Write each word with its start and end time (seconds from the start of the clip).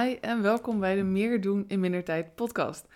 Hi 0.00 0.16
en 0.20 0.42
welkom 0.42 0.80
bij 0.80 0.94
de 0.94 1.02
Meer 1.02 1.40
doen 1.40 1.64
in 1.68 1.80
minder 1.80 2.04
tijd 2.04 2.34
podcast. 2.34 2.86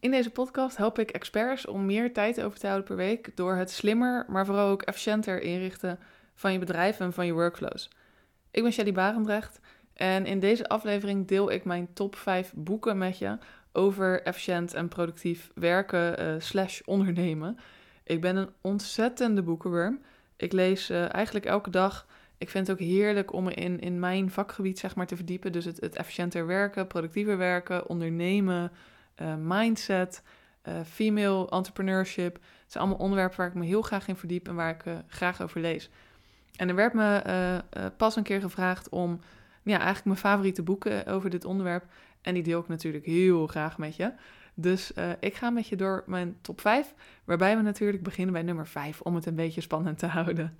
In 0.00 0.10
deze 0.10 0.30
podcast 0.30 0.76
help 0.76 0.98
ik 0.98 1.10
experts 1.10 1.66
om 1.66 1.86
meer 1.86 2.12
tijd 2.12 2.42
over 2.42 2.58
te 2.58 2.66
houden 2.66 2.86
per 2.86 2.96
week 2.96 3.36
door 3.36 3.54
het 3.54 3.70
slimmer, 3.70 4.24
maar 4.28 4.46
vooral 4.46 4.68
ook 4.68 4.82
efficiënter 4.82 5.42
inrichten 5.42 5.98
van 6.34 6.52
je 6.52 6.58
bedrijf 6.58 7.00
en 7.00 7.12
van 7.12 7.26
je 7.26 7.32
workflows. 7.32 7.90
Ik 8.50 8.62
ben 8.62 8.72
Shelly 8.72 8.92
Barendrecht 8.92 9.60
en 9.94 10.26
in 10.26 10.40
deze 10.40 10.68
aflevering 10.68 11.28
deel 11.28 11.50
ik 11.50 11.64
mijn 11.64 11.88
top 11.92 12.16
5 12.16 12.52
boeken 12.54 12.98
met 12.98 13.18
je 13.18 13.38
over 13.72 14.22
efficiënt 14.22 14.74
en 14.74 14.88
productief 14.88 15.50
werken 15.54 16.22
uh, 16.22 16.34
slash 16.40 16.80
ondernemen. 16.84 17.58
Ik 18.04 18.20
ben 18.20 18.36
een 18.36 18.50
ontzettende 18.60 19.42
boekenworm. 19.42 20.00
Ik 20.36 20.52
lees 20.52 20.90
uh, 20.90 21.14
eigenlijk 21.14 21.46
elke 21.46 21.70
dag 21.70 22.06
ik 22.44 22.50
vind 22.50 22.66
het 22.66 22.76
ook 22.76 22.86
heerlijk 22.86 23.32
om 23.32 23.44
me 23.44 23.54
in, 23.54 23.80
in 23.80 23.98
mijn 23.98 24.30
vakgebied 24.30 24.78
zeg 24.78 24.94
maar, 24.94 25.06
te 25.06 25.16
verdiepen. 25.16 25.52
Dus 25.52 25.64
het, 25.64 25.96
efficiënter 25.96 26.46
werken, 26.46 26.86
productiever 26.86 27.38
werken, 27.38 27.88
ondernemen, 27.88 28.72
uh, 29.22 29.34
mindset, 29.38 30.22
uh, 30.68 30.74
female 30.86 31.50
entrepreneurship. 31.50 32.34
Het 32.34 32.72
zijn 32.72 32.84
allemaal 32.84 33.02
onderwerpen 33.02 33.38
waar 33.38 33.46
ik 33.46 33.54
me 33.54 33.64
heel 33.64 33.82
graag 33.82 34.08
in 34.08 34.16
verdiep 34.16 34.48
en 34.48 34.54
waar 34.54 34.70
ik 34.70 34.84
uh, 34.84 34.94
graag 35.06 35.42
over 35.42 35.60
lees. 35.60 35.90
En 36.56 36.68
er 36.68 36.74
werd 36.74 36.92
me 36.92 37.62
pas 37.96 38.16
een 38.16 38.22
keer 38.22 38.40
gevraagd 38.40 38.88
om 38.88 39.20
ja, 39.62 39.76
eigenlijk 39.76 40.04
mijn 40.04 40.18
favoriete 40.18 40.62
boeken 40.62 41.06
over 41.06 41.30
dit 41.30 41.44
onderwerp. 41.44 41.84
En 42.22 42.34
die 42.34 42.42
deel 42.42 42.60
ik 42.60 42.68
natuurlijk 42.68 43.04
heel 43.04 43.46
graag 43.46 43.78
met 43.78 43.96
je. 43.96 44.12
Dus 44.54 44.92
ik 45.20 45.34
ga 45.34 45.50
met 45.50 45.68
je 45.68 45.76
door 45.76 46.02
mijn 46.06 46.36
top 46.40 46.60
5, 46.60 46.94
waarbij 47.24 47.56
we 47.56 47.62
natuurlijk 47.62 48.02
beginnen 48.02 48.32
bij 48.32 48.42
nummer 48.42 48.66
5 48.66 49.00
om 49.00 49.14
het 49.14 49.26
een 49.26 49.34
beetje 49.34 49.60
spannend 49.60 49.98
te 49.98 50.06
houden. 50.06 50.56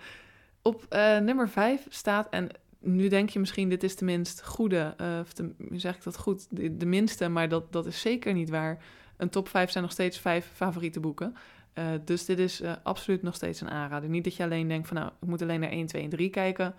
Op 0.66 0.86
uh, 0.91 1.18
nummer 1.18 1.48
5 1.48 1.86
staat, 1.88 2.28
en 2.28 2.48
nu 2.78 3.09
denk 3.09 3.28
je 3.28 3.38
misschien, 3.38 3.68
dit 3.68 3.82
is 3.82 3.96
de 3.96 4.05
minst 4.05 4.45
goede, 4.45 4.95
uh, 5.00 5.18
of 5.20 5.32
de, 5.32 5.55
zeg 5.70 5.96
ik 5.96 6.02
dat 6.02 6.18
goed, 6.18 6.46
de, 6.50 6.86
minste, 6.86 7.28
maar 7.28 7.48
dat, 7.48 7.72
dat 7.72 7.86
is 7.86 8.00
zeker 8.00 8.32
niet 8.32 8.50
waar. 8.50 8.82
Een 9.16 9.28
top 9.28 9.48
5 9.48 9.70
zijn 9.70 9.84
nog 9.84 9.92
steeds 9.92 10.19
vijf 10.19 10.50
favoriete 10.55 11.00
boeken. 11.00 11.36
Uh, 11.74 11.84
dus 12.05 12.24
dit 12.24 12.39
is 12.39 12.62
absoluut 12.83 13.22
nog 13.22 13.34
steeds 13.34 13.61
een 13.61 13.70
aanrader. 13.70 14.08
Niet 14.08 14.24
dat 14.24 14.36
je 14.36 14.42
alleen 14.42 14.69
denkt 14.69 14.89
van, 14.89 14.97
nou, 14.97 15.11
ik 15.20 15.28
moet 15.28 15.42
alleen 15.42 15.61
naar 15.61 15.70
1, 15.70 15.86
2 15.86 16.02
en 16.02 16.08
3 16.08 16.30
kijken. 16.30 16.74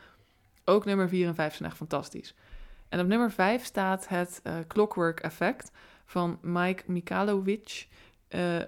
Ook 0.63 0.85
nummer 0.85 1.09
4 1.09 1.27
en 1.27 1.35
5 1.35 1.55
zijn 1.55 1.69
echt 1.69 1.77
fantastisch. 1.77 2.35
En 2.89 2.99
op 2.99 3.07
nummer 3.07 3.31
5 3.31 3.63
staat 3.63 4.07
het 4.07 4.41
Clockwork 4.67 5.19
Effect 5.19 5.71
van 6.05 6.37
Mike 6.41 6.83
Mikalowicz. 6.85 7.87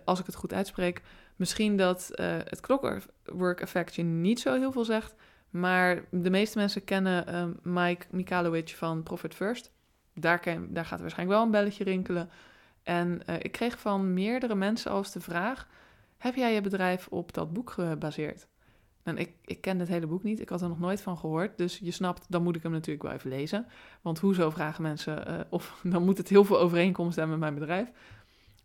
als 0.06 0.20
ik 0.20 0.26
het 0.26 0.36
goed 0.36 0.54
uitspreek. 0.54 1.02
Misschien 1.38 1.78
dat 1.78 2.10
uh, 2.12 2.26
het 2.44 2.60
clockwork 2.60 3.62
effect 3.62 3.96
je 3.96 4.04
niet 4.04 4.40
zo 4.40 4.54
heel 4.54 4.72
veel 4.72 4.86
zegt. 4.86 5.16
Maar 5.50 6.04
de 6.12 6.30
meeste 6.30 6.58
mensen 6.58 6.84
kennen 6.84 7.30
uh, 7.30 7.74
Mike 7.74 8.06
Mikalowicz 8.12 8.74
van 8.74 9.04
Profit 9.04 9.36
First. 9.36 9.72
Daar, 10.14 10.42
daar 10.70 10.86
gaat 10.86 11.00
waarschijnlijk 11.00 11.38
wel 11.38 11.46
een 11.46 11.52
belletje 11.52 11.84
rinkelen. 11.84 12.30
En 12.84 13.22
uh, 13.30 13.36
ik 13.40 13.52
kreeg 13.52 13.80
van 13.80 14.14
meerdere 14.14 14.56
mensen 14.56 14.92
als 14.92 15.12
de 15.12 15.20
vraag: 15.20 15.68
Heb 16.18 16.36
jij 16.36 16.54
je 16.54 16.62
bedrijf 16.62 17.08
op 17.08 17.34
dat 17.34 17.54
boek 17.54 17.70
gebaseerd? 17.70 18.48
En 19.04 19.18
ik, 19.18 19.34
ik 19.46 19.62
ken 19.62 19.80
het 19.80 19.88
hele 19.88 20.08
boek 20.08 20.24
niet, 20.24 20.40
ik 20.40 20.50
had 20.50 20.62
er 20.62 20.68
nog 20.68 20.80
nooit 20.80 21.02
van 21.02 21.18
gehoord. 21.18 21.58
Dus 21.58 21.80
je 21.80 21.92
snapt, 21.92 22.26
dan 22.30 22.44
moet 22.44 22.56
ik 22.56 22.64
hem 22.64 22.72
natuurlijk 22.72 23.04
wel 23.04 23.12
even 23.12 23.30
lezen. 23.30 23.68
Want 24.02 24.20
hoezo 24.20 24.50
vragen 24.50 24.82
mensen, 24.82 25.48
of 25.50 25.80
dan 25.84 26.04
moet 26.04 26.18
het 26.18 26.30
heel 26.30 26.46
veel 26.46 26.60
overeenkomst 26.60 27.16
hebben 27.16 27.40
met 27.40 27.50
mijn 27.50 27.60
bedrijf. 27.60 27.92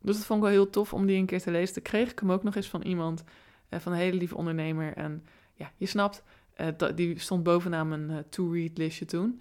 Dus 0.02 0.16
dat 0.16 0.24
vond 0.24 0.38
ik 0.38 0.44
wel 0.44 0.54
heel 0.54 0.70
tof 0.70 0.92
om 0.92 1.06
die 1.06 1.16
een 1.16 1.26
keer 1.26 1.42
te 1.42 1.50
lezen. 1.50 1.74
Toen 1.74 1.82
kreeg 1.82 2.10
ik 2.10 2.18
hem 2.18 2.32
ook 2.32 2.42
nog 2.42 2.54
eens 2.54 2.68
van 2.68 2.82
iemand, 2.82 3.24
uh, 3.70 3.80
van 3.80 3.92
een 3.92 3.98
hele 3.98 4.16
lieve 4.16 4.36
ondernemer. 4.36 4.96
En 4.96 5.26
ja, 5.54 5.70
je 5.76 5.86
snapt, 5.86 6.22
uh, 6.60 6.66
die 6.94 7.18
stond 7.18 7.42
bovenaan 7.42 7.88
mijn 7.88 8.10
uh, 8.10 8.16
to-read 8.28 8.78
listje 8.78 9.04
toen. 9.04 9.40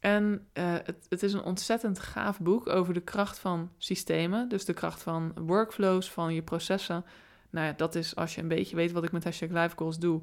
En 0.00 0.46
het, 0.52 1.06
het, 1.08 1.22
is 1.22 1.32
een 1.32 1.42
ontzettend 1.42 1.98
gaaf 1.98 2.40
boek 2.40 2.68
over 2.68 2.94
de 2.94 3.00
kracht 3.00 3.38
van 3.38 3.70
systemen. 3.78 4.48
Dus 4.48 4.64
de 4.64 4.74
kracht 4.74 5.02
van 5.02 5.32
workflows, 5.40 6.10
van 6.10 6.34
je 6.34 6.42
processen. 6.42 7.04
Nou 7.50 7.66
ja, 7.66 7.72
dat 7.72 7.94
is 7.94 8.16
als 8.16 8.34
je 8.34 8.40
een 8.40 8.48
beetje 8.48 8.76
weet 8.76 8.92
wat 8.92 9.04
ik 9.04 9.12
met 9.12 9.24
hashtag 9.24 9.48
live 9.48 9.76
goals 9.76 9.98
doe. 9.98 10.20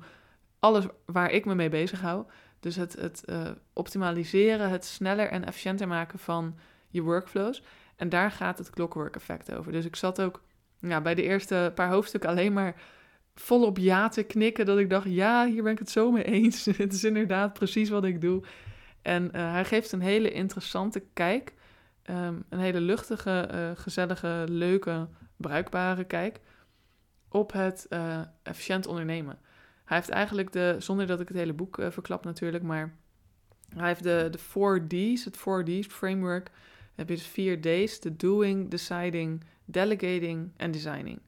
Alles 0.59 0.85
waar 1.05 1.31
ik 1.31 1.45
me 1.45 1.55
mee 1.55 1.69
bezig 1.69 2.01
hou. 2.01 2.25
Dus 2.59 2.75
het, 2.75 2.93
het 2.93 3.23
optimaliseren, 3.73 4.69
het 4.69 4.85
sneller 4.85 5.29
en 5.29 5.45
efficiënter 5.45 5.87
maken 5.87 6.19
van 6.19 6.57
je 6.89 7.01
workflows. 7.01 7.63
En 7.95 8.09
daar 8.09 8.31
gaat 8.31 8.57
het 8.57 8.69
clockwork 8.69 9.15
effect 9.15 9.55
over. 9.55 9.71
Dus 9.71 9.85
ik 9.85 9.95
zat 9.95 10.21
ook 10.21 10.41
ja, 10.79 11.01
bij 11.01 11.15
de 11.15 11.23
eerste 11.23 11.71
paar 11.75 11.89
hoofdstukken 11.89 12.29
alleen 12.29 12.53
maar 12.53 12.75
volop 13.35 13.77
ja 13.77 14.09
te 14.09 14.23
knikken. 14.23 14.65
Dat 14.65 14.77
ik 14.77 14.89
dacht, 14.89 15.09
ja, 15.09 15.47
hier 15.47 15.63
ben 15.63 15.71
ik 15.71 15.79
het 15.79 15.89
zo 15.89 16.11
mee 16.11 16.23
eens. 16.23 16.65
het 16.77 16.93
is 16.93 17.03
inderdaad 17.03 17.53
precies 17.53 17.89
wat 17.89 18.03
ik 18.03 18.21
doe. 18.21 18.43
En 19.01 19.23
uh, 19.23 19.51
hij 19.51 19.65
geeft 19.65 19.91
een 19.91 20.01
hele 20.01 20.31
interessante 20.31 21.03
kijk. 21.13 21.53
Um, 22.09 22.43
een 22.49 22.59
hele 22.59 22.81
luchtige, 22.81 23.49
uh, 23.53 23.71
gezellige, 23.75 24.45
leuke, 24.47 25.07
bruikbare 25.37 26.03
kijk 26.03 26.39
op 27.29 27.51
het 27.51 27.85
uh, 27.89 28.19
efficiënt 28.43 28.87
ondernemen. 28.87 29.39
Hij 29.85 29.97
heeft 29.97 30.09
eigenlijk 30.09 30.51
de, 30.51 30.75
zonder 30.79 31.07
dat 31.07 31.19
ik 31.19 31.27
het 31.27 31.37
hele 31.37 31.53
boek 31.53 31.77
verklap 31.89 32.25
natuurlijk, 32.25 32.63
maar 32.63 32.95
hij 33.75 33.87
heeft 33.87 34.03
de, 34.03 34.27
de 34.31 34.39
4D's, 34.39 35.25
het 35.25 35.37
4D's 35.37 35.87
framework 35.87 36.51
heb 36.95 37.09
je 37.09 37.15
dus 37.15 37.27
vier 37.27 37.61
D's: 37.61 37.99
de 37.99 38.15
doing, 38.15 38.69
deciding, 38.69 39.43
delegating 39.65 40.51
en 40.57 40.71
designing. 40.71 41.19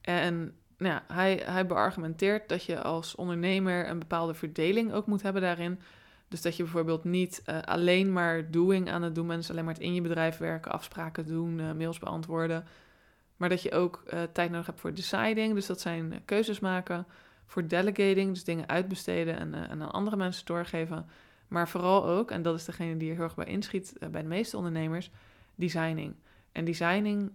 En 0.00 0.54
nou 0.78 0.94
ja, 0.94 1.14
hij, 1.14 1.42
hij 1.44 1.66
beargumenteert 1.66 2.48
dat 2.48 2.64
je 2.64 2.82
als 2.82 3.14
ondernemer 3.14 3.88
een 3.88 3.98
bepaalde 3.98 4.34
verdeling 4.34 4.92
ook 4.92 5.06
moet 5.06 5.22
hebben 5.22 5.42
daarin. 5.42 5.80
Dus 6.28 6.42
dat 6.42 6.56
je 6.56 6.62
bijvoorbeeld 6.62 7.04
niet 7.04 7.42
uh, 7.46 7.60
alleen 7.60 8.12
maar 8.12 8.50
doing 8.50 8.90
aan 8.90 9.02
het 9.02 9.14
doen 9.14 9.26
bent, 9.26 9.40
dus 9.40 9.50
alleen 9.50 9.64
maar 9.64 9.74
het 9.74 9.82
in 9.82 9.94
je 9.94 10.00
bedrijf 10.00 10.38
werken, 10.38 10.72
afspraken 10.72 11.26
doen, 11.26 11.58
uh, 11.58 11.72
mails 11.72 11.98
beantwoorden. 11.98 12.64
Maar 13.36 13.48
dat 13.48 13.62
je 13.62 13.72
ook 13.72 14.02
uh, 14.06 14.22
tijd 14.32 14.50
nodig 14.50 14.66
hebt 14.66 14.80
voor 14.80 14.94
deciding, 14.94 15.54
dus 15.54 15.66
dat 15.66 15.80
zijn 15.80 16.22
keuzes 16.24 16.60
maken. 16.60 17.06
Voor 17.46 17.68
delegating, 17.68 18.32
dus 18.32 18.44
dingen 18.44 18.68
uitbesteden 18.68 19.38
en, 19.38 19.54
en 19.54 19.82
aan 19.82 19.92
andere 19.92 20.16
mensen 20.16 20.46
doorgeven. 20.46 21.06
Maar 21.48 21.68
vooral 21.68 22.04
ook, 22.06 22.30
en 22.30 22.42
dat 22.42 22.54
is 22.54 22.64
degene 22.64 22.96
die 22.96 23.08
er 23.08 23.14
heel 23.14 23.24
erg 23.24 23.34
bij 23.34 23.44
inschiet 23.44 23.98
eh, 23.98 24.08
bij 24.08 24.22
de 24.22 24.28
meeste 24.28 24.56
ondernemers, 24.56 25.10
designing. 25.54 26.14
En 26.52 26.64
designing 26.64 27.32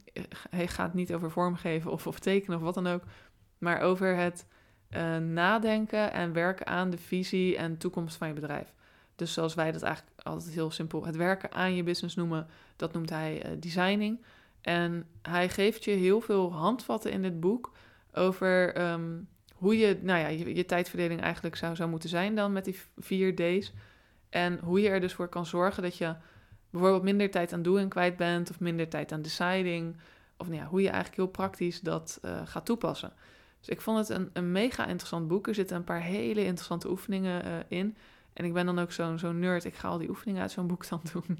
eh, 0.52 0.68
gaat 0.70 0.94
niet 0.94 1.14
over 1.14 1.32
vormgeven 1.32 1.92
of, 1.92 2.08
of 2.08 2.20
tekenen 2.20 2.58
of 2.58 2.64
wat 2.64 2.74
dan 2.74 2.88
ook, 2.88 3.04
maar 3.58 3.80
over 3.80 4.16
het 4.16 4.46
uh, 4.90 5.18
nadenken 5.18 6.14
en 6.14 6.34
werken 6.34 6.68
aan 6.68 6.90
de 6.90 6.98
visie 6.98 7.58
en 7.58 7.78
toekomst 7.78 8.16
van 8.16 8.28
je 8.28 8.34
bedrijf. 8.34 8.74
Dus 9.16 9.34
zoals 9.34 9.54
wij 9.54 9.72
dat 9.72 9.82
eigenlijk 9.82 10.20
altijd 10.22 10.54
heel 10.54 10.72
simpel 10.72 11.06
het 11.06 11.16
werken 11.16 11.52
aan 11.52 11.76
je 11.76 11.84
business 11.84 12.16
noemen, 12.16 12.48
dat 12.76 12.94
noemt 12.94 13.10
hij 13.10 13.58
designing. 13.60 14.22
En 14.62 15.08
hij 15.22 15.50
geeft 15.50 15.84
je 15.84 15.92
heel 15.92 16.22
veel 16.22 16.54
handvatten 16.54 17.12
in 17.12 17.22
dit 17.22 17.40
boek 17.40 17.72
over 18.14 18.82
um, 18.92 19.28
hoe 19.62 19.78
je, 19.78 20.00
nou 20.02 20.20
ja, 20.20 20.28
je, 20.28 20.56
je, 20.56 20.66
tijdverdeling 20.66 21.22
eigenlijk 21.22 21.56
zou, 21.56 21.76
zou 21.76 21.90
moeten 21.90 22.10
zijn 22.10 22.36
dan 22.36 22.52
met 22.52 22.66
die 22.66 22.80
vier 22.98 23.36
D's. 23.36 23.74
En 24.32 24.60
hoe 24.64 24.82
je 24.82 24.90
er 24.90 25.00
dus 25.00 25.14
voor 25.14 25.28
kan 25.28 25.46
zorgen 25.46 25.84
dat 25.84 25.98
je 25.98 26.16
bijvoorbeeld 26.70 27.04
minder 27.04 27.32
tijd 27.32 27.54
aan 27.54 27.62
doing 27.62 27.90
kwijt 27.90 28.18
bent 28.18 28.50
of 28.50 28.60
minder 28.60 28.88
tijd 28.90 29.12
aan 29.12 29.22
deciding. 29.22 29.98
Of 30.38 30.48
nou 30.48 30.60
ja, 30.60 30.68
hoe 30.68 30.82
je 30.82 30.90
eigenlijk 30.90 31.18
heel 31.18 31.28
praktisch 31.28 31.80
dat 31.80 32.20
uh, 32.26 32.42
gaat 32.46 32.66
toepassen. 32.66 33.14
Dus 33.60 33.70
ik 33.70 33.82
vond 33.82 33.98
het 33.98 34.10
een, 34.10 34.30
een, 34.34 34.52
mega 34.52 34.86
interessant 34.86 35.28
boek. 35.28 35.48
Er 35.48 35.56
zitten 35.56 35.76
een 35.76 35.84
paar 35.84 36.02
hele 36.02 36.44
interessante 36.46 36.90
oefeningen 36.90 37.46
uh, 37.46 37.54
in. 37.68 37.98
En 38.34 38.46
ik 38.46 38.54
ben 38.54 38.66
dan 38.66 38.80
ook 38.80 38.92
zo'n 38.92 39.20
zo 39.20 39.32
nerd. 39.32 39.66
Ik 39.66 39.76
ga 39.76 39.88
al 39.88 39.98
die 39.98 40.10
oefeningen 40.10 40.42
uit 40.42 40.52
zo'n 40.52 40.68
boek 40.68 40.90
dan 40.90 41.02
doen. 41.14 41.26
Uh, 41.28 41.36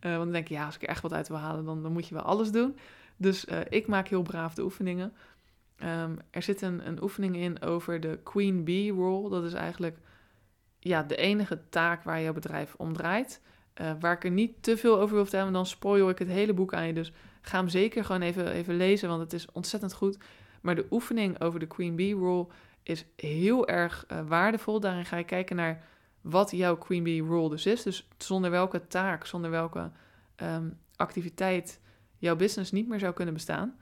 want 0.00 0.18
dan 0.18 0.32
denk 0.32 0.48
ik, 0.48 0.56
ja, 0.56 0.66
als 0.66 0.74
ik 0.74 0.82
er 0.82 0.88
echt 0.88 1.02
wat 1.02 1.12
uit 1.12 1.28
wil 1.28 1.38
halen, 1.38 1.64
dan, 1.64 1.82
dan 1.82 1.92
moet 1.92 2.08
je 2.08 2.14
wel 2.14 2.22
alles 2.24 2.50
doen. 2.50 2.78
Dus 3.16 3.44
ik 3.68 3.86
maak 3.86 4.08
heel 4.08 4.22
braaf 4.22 4.54
de 4.54 4.62
oefeningen. 4.62 5.12
Um, 5.82 6.18
er 6.30 6.42
zit 6.42 6.62
een, 6.62 6.86
een 6.86 7.02
oefening 7.02 7.36
in 7.36 7.62
over 7.62 8.00
de 8.00 8.18
Queen 8.22 8.64
Bee 8.64 8.92
Rule. 8.92 9.30
Dat 9.30 9.44
is 9.44 9.52
eigenlijk 9.52 9.98
ja, 10.86 11.02
de 11.02 11.16
enige 11.16 11.60
taak 11.68 12.02
waar 12.02 12.22
jouw 12.22 12.32
bedrijf 12.32 12.74
om 12.76 12.92
draait. 12.92 13.40
Uh, 13.80 13.92
waar 14.00 14.12
ik 14.12 14.24
er 14.24 14.30
niet 14.30 14.62
te 14.62 14.76
veel 14.76 14.98
over 15.00 15.14
wil 15.14 15.24
vertellen, 15.24 15.52
dan 15.52 15.66
spoil 15.66 16.08
ik 16.08 16.18
het 16.18 16.28
hele 16.28 16.52
boek 16.52 16.74
aan 16.74 16.86
je. 16.86 16.92
Dus 16.92 17.12
ga 17.40 17.58
hem 17.58 17.68
zeker 17.68 18.04
gewoon 18.04 18.22
even, 18.22 18.50
even 18.52 18.76
lezen, 18.76 19.08
want 19.08 19.20
het 19.20 19.32
is 19.32 19.52
ontzettend 19.52 19.92
goed. 19.92 20.18
Maar 20.60 20.74
de 20.74 20.86
oefening 20.90 21.40
over 21.40 21.60
de 21.60 21.66
Queen 21.66 21.96
Bee 21.96 22.14
Rule 22.14 22.46
is 22.82 23.04
heel 23.16 23.68
erg 23.68 24.04
uh, 24.12 24.20
waardevol. 24.26 24.80
Daarin 24.80 25.04
ga 25.04 25.16
je 25.16 25.24
kijken 25.24 25.56
naar 25.56 25.84
wat 26.20 26.50
jouw 26.50 26.76
Queen 26.76 27.02
Bee 27.02 27.22
Rule 27.22 27.48
dus 27.48 27.66
is. 27.66 27.82
Dus 27.82 28.08
zonder 28.18 28.50
welke 28.50 28.86
taak, 28.86 29.26
zonder 29.26 29.50
welke 29.50 29.90
um, 30.36 30.78
activiteit 30.96 31.80
jouw 32.18 32.36
business 32.36 32.72
niet 32.72 32.88
meer 32.88 32.98
zou 32.98 33.12
kunnen 33.12 33.34
bestaan. 33.34 33.76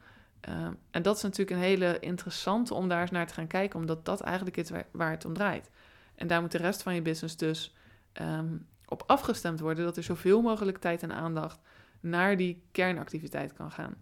Um, 0.49 0.77
en 0.91 1.01
dat 1.01 1.15
is 1.15 1.21
natuurlijk 1.21 1.57
een 1.57 1.63
hele 1.63 1.99
interessante 1.99 2.73
om 2.73 2.87
daar 2.87 3.01
eens 3.01 3.11
naar 3.11 3.27
te 3.27 3.33
gaan 3.33 3.47
kijken, 3.47 3.79
omdat 3.79 4.05
dat 4.05 4.21
eigenlijk 4.21 4.57
is 4.57 4.71
waar 4.91 5.11
het 5.11 5.25
om 5.25 5.33
draait. 5.33 5.69
En 6.15 6.27
daar 6.27 6.41
moet 6.41 6.51
de 6.51 6.57
rest 6.57 6.81
van 6.81 6.95
je 6.95 7.01
business 7.01 7.37
dus 7.37 7.75
um, 8.21 8.67
op 8.85 9.03
afgestemd 9.07 9.59
worden, 9.59 9.85
dat 9.85 9.97
er 9.97 10.03
zoveel 10.03 10.41
mogelijk 10.41 10.77
tijd 10.77 11.03
en 11.03 11.13
aandacht 11.13 11.59
naar 11.99 12.37
die 12.37 12.63
kernactiviteit 12.71 13.53
kan 13.53 13.71
gaan. 13.71 13.95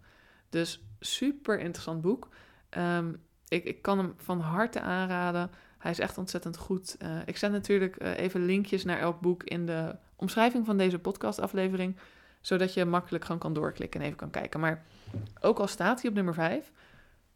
Dus 0.48 0.84
super 1.00 1.58
interessant 1.58 2.00
boek. 2.00 2.28
Um, 2.78 3.22
ik, 3.48 3.64
ik, 3.64 3.82
kan 3.82 3.98
hem 3.98 4.14
van 4.16 4.40
harte 4.40 4.80
aanraden. 4.80 5.50
Hij 5.78 5.90
is 5.90 5.98
echt 5.98 6.18
ontzettend 6.18 6.56
goed. 6.56 6.96
Uh, 7.02 7.18
ik 7.24 7.36
zet 7.36 7.52
natuurlijk 7.52 8.02
uh, 8.02 8.18
even 8.18 8.44
linkjes 8.44 8.84
naar 8.84 8.98
elk 8.98 9.20
boek 9.20 9.42
in 9.42 9.66
de 9.66 9.96
omschrijving 10.16 10.66
van 10.66 10.76
deze 10.76 10.98
podcastaflevering. 10.98 11.96
zodat 12.40 12.74
je 12.74 12.84
makkelijk 12.84 13.24
gewoon 13.24 13.40
kan 13.40 13.52
doorklikken 13.52 14.00
en 14.00 14.06
even 14.06 14.18
kan 14.18 14.30
kijken. 14.30 14.60
Maar 14.60 14.84
ook 15.40 15.58
al 15.58 15.66
staat 15.66 16.00
hij 16.00 16.10
op 16.10 16.16
nummer 16.16 16.34
5, 16.34 16.72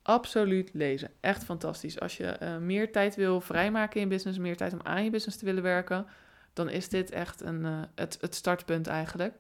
absoluut 0.09 0.71
lezen. 0.73 1.11
Echt 1.21 1.45
fantastisch. 1.45 2.01
Als 2.01 2.17
je 2.17 2.27
eh, 2.27 2.57
meer 2.57 2.93
tijd 2.93 3.17
wil 3.17 3.41
vrijmaken 3.41 4.01
in 4.01 4.09
business, 4.09 4.39
meer 4.39 4.57
tijd 4.57 4.73
om 4.73 4.81
aan 4.83 5.05
je 5.05 5.11
business 5.11 5.39
te 5.39 5.45
willen 5.45 5.63
werken, 5.63 6.07
dan 6.53 6.69
is 6.69 6.89
dit 6.89 7.11
echt 7.11 7.41
een, 7.41 7.65
uh, 7.65 7.81
het, 7.95 8.19
het 8.21 8.35
startpunt 8.35 8.87
eigenlijk. 8.87 9.35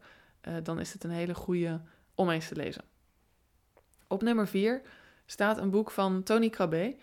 Uh, 0.48 0.54
dan 0.62 0.80
is 0.80 0.92
het 0.92 1.04
een 1.04 1.10
hele 1.10 1.34
goede 1.34 1.80
om 2.14 2.30
eens 2.30 2.48
te 2.48 2.56
lezen. 2.56 2.82
Op 4.06 4.22
nummer 4.22 4.48
4 4.48 4.82
staat 5.26 5.58
een 5.58 5.70
boek 5.70 5.90
van 5.90 6.22
Tony 6.22 6.50
Crabbe. 6.50 6.96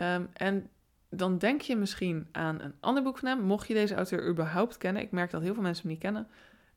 Um, 0.00 0.28
en 0.32 0.70
dan 1.10 1.38
denk 1.38 1.60
je 1.60 1.76
misschien 1.76 2.28
aan 2.32 2.60
een 2.60 2.74
ander 2.80 3.02
boek 3.02 3.18
van 3.18 3.28
hem, 3.28 3.40
mocht 3.40 3.68
je 3.68 3.74
deze 3.74 3.94
auteur 3.94 4.28
überhaupt 4.28 4.78
kennen. 4.78 5.02
Ik 5.02 5.10
merk 5.10 5.30
dat 5.30 5.42
heel 5.42 5.54
veel 5.54 5.62
mensen 5.62 5.82
hem 5.82 5.92
niet 5.92 6.02
kennen. 6.02 6.28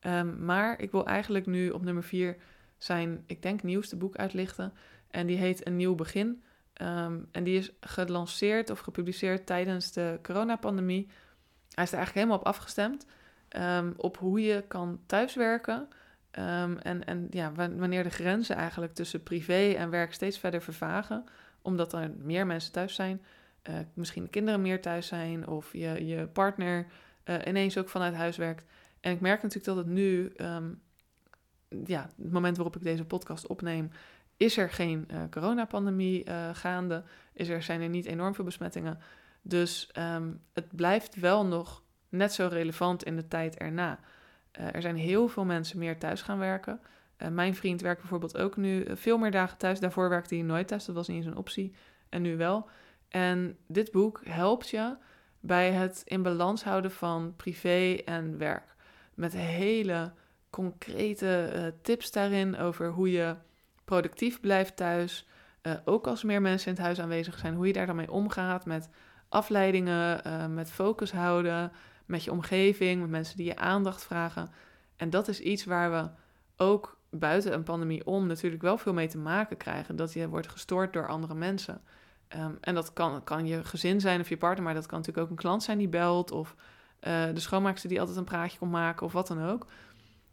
Um, 0.02 0.46
maar 0.46 0.82
ik 0.82 0.92
wil 0.92 1.06
eigenlijk 1.06 1.46
nu 1.46 1.70
op 1.70 1.84
nummer 1.84 2.04
4 2.04 2.38
zijn, 2.78 3.24
ik 3.26 3.42
denk, 3.42 3.64
nieuwste 3.64 3.96
boek 3.96 4.16
uitlichten. 4.16 4.74
En 5.12 5.28
die 5.28 5.38
heet 5.38 5.68
Een 5.68 5.76
Nieuw 5.76 5.96
Begin. 5.96 6.44
Um, 6.82 7.28
en 7.32 7.44
die 7.44 7.58
is 7.58 7.72
gelanceerd 7.80 8.70
of 8.70 8.80
gepubliceerd 8.80 9.46
tijdens 9.46 9.92
de 9.92 10.20
coronapandemie. 10.22 11.10
Hij 11.74 11.84
is 11.84 11.92
er 11.92 11.98
eigenlijk 11.98 12.14
helemaal 12.14 12.38
op 12.38 12.46
afgestemd. 12.46 13.06
Um, 13.58 13.94
op 13.98 14.18
hoe 14.18 14.42
je 14.42 14.64
kan 14.68 15.00
thuiswerken. 15.06 15.88
Um, 16.40 16.78
en 16.78 17.06
en 17.06 17.28
ja, 17.30 17.52
wanneer 17.54 18.04
de 18.04 18.10
grenzen 18.10 18.56
eigenlijk 18.56 18.94
tussen 18.94 19.24
privé 19.24 19.72
en 19.72 19.90
werk 19.90 20.14
steeds 20.14 20.40
verder 20.40 20.62
vervagen. 20.62 21.24
Omdat 21.62 21.94
er 21.94 22.12
meer 22.18 22.46
mensen 22.46 22.72
thuis 22.72 22.96
zijn. 22.96 23.22
Uh, 23.70 23.76
misschien 23.94 24.24
de 24.24 24.30
kinderen 24.30 24.62
meer 24.62 24.82
thuis 24.82 25.08
zijn. 25.08 25.48
Of 25.48 25.74
je, 25.74 26.06
je 26.06 26.28
partner 26.28 26.88
uh, 27.26 27.36
ineens 27.46 27.78
ook 27.78 27.90
vanuit 27.90 28.14
huis 28.14 28.38
werkt. 28.38 28.66
En 29.00 29.12
ik 29.12 29.20
merk 29.20 29.42
natuurlijk 29.42 29.76
dat 29.76 29.86
het 29.86 29.94
nu, 29.94 30.34
ja, 31.86 32.10
het 32.18 32.32
moment 32.32 32.56
waarop 32.56 32.76
ik 32.76 32.84
deze 32.84 33.06
podcast 33.06 33.48
opneem, 33.48 33.92
is 34.42 34.58
er 34.58 34.70
geen 34.70 35.08
uh, 35.12 35.22
coronapandemie 35.30 36.28
uh, 36.28 36.50
gaande. 36.54 37.04
Is 37.34 37.50
er, 37.50 37.64
zijn 37.64 37.82
er 37.82 37.90
niet 37.90 38.06
enorm 38.06 38.36
veel 38.36 38.46
besmettingen. 38.46 39.00
Dus 39.42 39.92
um, 39.98 40.42
het 40.54 40.76
blijft 40.76 41.16
wel 41.16 41.46
nog 41.46 41.84
net 42.10 42.34
zo 42.34 42.48
relevant 42.52 43.04
in 43.04 43.16
de 43.16 43.28
tijd 43.28 43.58
erna. 43.58 44.00
Uh, 44.60 44.76
er 44.76 44.82
zijn 44.82 44.96
heel 44.96 45.28
veel 45.28 45.46
mensen 45.46 45.80
meer 45.80 45.98
thuis 45.98 46.22
gaan 46.22 46.38
werken. 46.38 46.80
mijn 47.32 47.56
vriend 47.56 47.82
werkt 47.82 48.00
bijvoorbeeld 48.00 48.38
ook 48.38 48.58
nu 48.58 48.86
veel 48.94 49.18
meer 49.18 49.32
dagen 49.32 49.58
thuis. 49.58 49.80
Daarvoor 49.80 50.10
werkte 50.10 50.36
hij 50.36 50.44
nooit 50.44 50.68
thuis, 50.68 50.86
dat 50.86 50.96
was 50.96 51.08
niet 51.08 51.18
eens 51.18 51.26
een 51.26 51.38
optie. 51.38 51.76
En 52.10 52.22
nu 52.22 52.38
wel. 52.38 52.70
En 53.10 53.58
dit 53.68 53.92
boek 53.92 54.22
helpt 54.24 54.70
je 54.70 54.98
bij 55.40 55.72
het 55.72 56.02
in 56.06 56.22
balans 56.22 56.64
houden 56.64 56.92
van 56.92 57.34
privé 57.36 57.98
en 58.06 58.38
werk 58.38 58.76
met 59.14 59.34
hele 59.34 60.14
concrete 60.50 61.74
tips 61.82 62.12
daarin 62.12 62.58
over 62.58 62.90
hoe 62.90 63.12
je 63.12 63.36
productief 63.92 64.40
blijft 64.40 64.76
thuis. 64.76 65.28
Uh, 65.64 65.74
ook 65.86 66.08
als 66.08 66.24
meer 66.24 66.42
mensen 66.42 66.68
in 66.68 66.74
het 66.74 66.84
huis 66.84 67.00
aanwezig 67.00 67.38
zijn, 67.38 67.56
hoe 67.56 67.68
je 67.68 67.74
daar 67.74 67.86
dan 67.86 67.96
mee 67.96 68.12
omgaat 68.12 68.66
met 68.66 68.90
afleidingen, 69.30 70.22
uh, 70.28 70.46
met 70.46 70.72
focus 70.72 71.12
houden, 71.12 71.72
met 72.06 72.24
je 72.24 72.32
omgeving, 72.32 73.02
met 73.02 73.10
mensen 73.10 73.38
die 73.38 73.46
je 73.46 73.56
aandacht 73.56 74.04
vragen. 74.04 74.50
En 74.96 75.10
dat 75.10 75.28
is 75.28 75.40
iets 75.40 75.66
waar 75.66 75.92
we 75.92 76.10
ook 76.64 76.98
buiten 77.10 77.54
een 77.54 77.64
pandemie 77.64 78.06
om 78.06 78.28
natuurlijk 78.28 78.62
wel 78.62 78.78
veel 78.78 78.94
mee 78.94 79.08
te 79.08 79.18
maken 79.18 79.58
krijgen. 79.58 79.96
Dat 79.96 80.14
je 80.14 80.30
wordt 80.30 80.48
gestoord 80.48 80.94
door 80.94 81.08
andere 81.08 81.34
mensen. 81.34 81.82
Um, 82.36 82.58
en 82.62 82.76
dat 82.76 82.94
kan, 82.94 83.24
kan 83.24 83.48
je 83.48 83.64
gezin 83.64 84.02
zijn 84.02 84.20
of 84.20 84.30
je 84.30 84.38
partner, 84.38 84.64
maar 84.64 84.74
dat 84.74 84.86
kan 84.86 84.98
natuurlijk 84.98 85.26
ook 85.26 85.32
een 85.32 85.44
klant 85.44 85.64
zijn 85.64 85.78
die 85.78 85.90
belt 85.90 86.32
of 86.32 86.56
uh, 87.08 87.26
de 87.34 87.40
schoonmaakster 87.40 87.90
die 87.90 88.00
altijd 88.00 88.18
een 88.18 88.24
praatje 88.24 88.58
komt 88.58 88.72
maken 88.72 89.06
of 89.06 89.14
wat 89.14 89.28
dan 89.28 89.44
ook. 89.44 89.66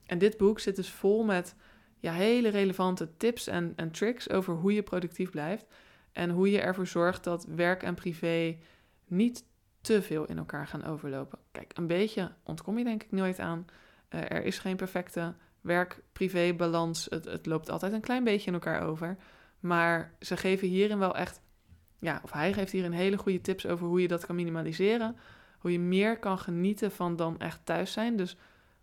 En 0.06 0.18
dit 0.18 0.36
boek 0.36 0.60
zit 0.60 0.76
dus 0.76 0.90
vol 0.90 1.24
met 1.24 1.54
ja, 1.98 2.12
hele 2.12 2.48
relevante 2.48 3.16
tips 3.16 3.46
en, 3.46 3.72
en 3.76 3.90
tricks 3.90 4.30
over 4.30 4.54
hoe 4.54 4.74
je 4.74 4.82
productief 4.82 5.30
blijft. 5.30 5.66
En 6.12 6.30
hoe 6.30 6.50
je 6.50 6.60
ervoor 6.60 6.86
zorgt 6.86 7.24
dat 7.24 7.44
werk 7.44 7.82
en 7.82 7.94
privé 7.94 8.58
niet 9.06 9.44
te 9.80 10.02
veel 10.02 10.24
in 10.24 10.38
elkaar 10.38 10.66
gaan 10.66 10.84
overlopen. 10.84 11.38
Kijk, 11.52 11.72
een 11.74 11.86
beetje 11.86 12.32
ontkom 12.44 12.78
je 12.78 12.84
denk 12.84 13.02
ik 13.02 13.10
nooit 13.10 13.38
aan. 13.38 13.66
Uh, 14.10 14.20
er 14.20 14.44
is 14.44 14.58
geen 14.58 14.76
perfecte 14.76 15.34
werk-privé 15.60 16.54
balans. 16.54 17.06
Het, 17.10 17.24
het 17.24 17.46
loopt 17.46 17.70
altijd 17.70 17.92
een 17.92 18.00
klein 18.00 18.24
beetje 18.24 18.46
in 18.46 18.54
elkaar 18.54 18.82
over. 18.82 19.16
Maar 19.60 20.14
ze 20.20 20.36
geven 20.36 20.68
hierin 20.68 20.98
wel 20.98 21.16
echt, 21.16 21.40
ja, 21.98 22.20
of 22.22 22.32
hij 22.32 22.52
geeft 22.52 22.72
hierin 22.72 22.92
hele 22.92 23.18
goede 23.18 23.40
tips 23.40 23.66
over 23.66 23.86
hoe 23.86 24.02
je 24.02 24.08
dat 24.08 24.26
kan 24.26 24.34
minimaliseren 24.34 25.16
hoe 25.58 25.72
je 25.72 25.78
meer 25.78 26.18
kan 26.18 26.38
genieten 26.38 26.90
van 26.90 27.16
dan 27.16 27.38
echt 27.38 27.60
thuis 27.64 27.92
zijn. 27.92 28.16
Dus 28.16 28.36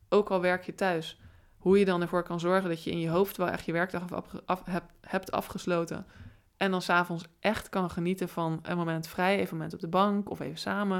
ook 0.09 0.29
al 0.29 0.41
werk 0.41 0.63
je 0.63 0.75
thuis, 0.75 1.19
hoe 1.65 1.79
je 1.79 1.85
dan 1.85 2.01
ervoor 2.01 2.23
kan 2.23 2.39
zorgen 2.39 2.69
dat 2.69 2.83
je 2.83 2.91
in 2.91 2.99
je 2.99 3.09
hoofd 3.09 3.37
wel 3.37 3.47
echt 3.47 3.65
je 3.65 3.71
werkdag 3.71 4.01
af, 4.45 4.61
hebt, 4.65 4.91
hebt 5.01 5.31
afgesloten. 5.31 6.05
En 6.57 6.71
dan 6.71 6.81
s'avonds 6.81 7.25
echt 7.39 7.69
kan 7.69 7.89
genieten 7.89 8.29
van 8.29 8.59
een 8.61 8.77
moment 8.77 9.07
vrij, 9.07 9.33
even 9.33 9.47
een 9.47 9.57
moment 9.57 9.73
op 9.73 9.79
de 9.79 9.87
bank 9.87 10.29
of 10.29 10.39
even 10.39 10.57
samen. 10.57 10.97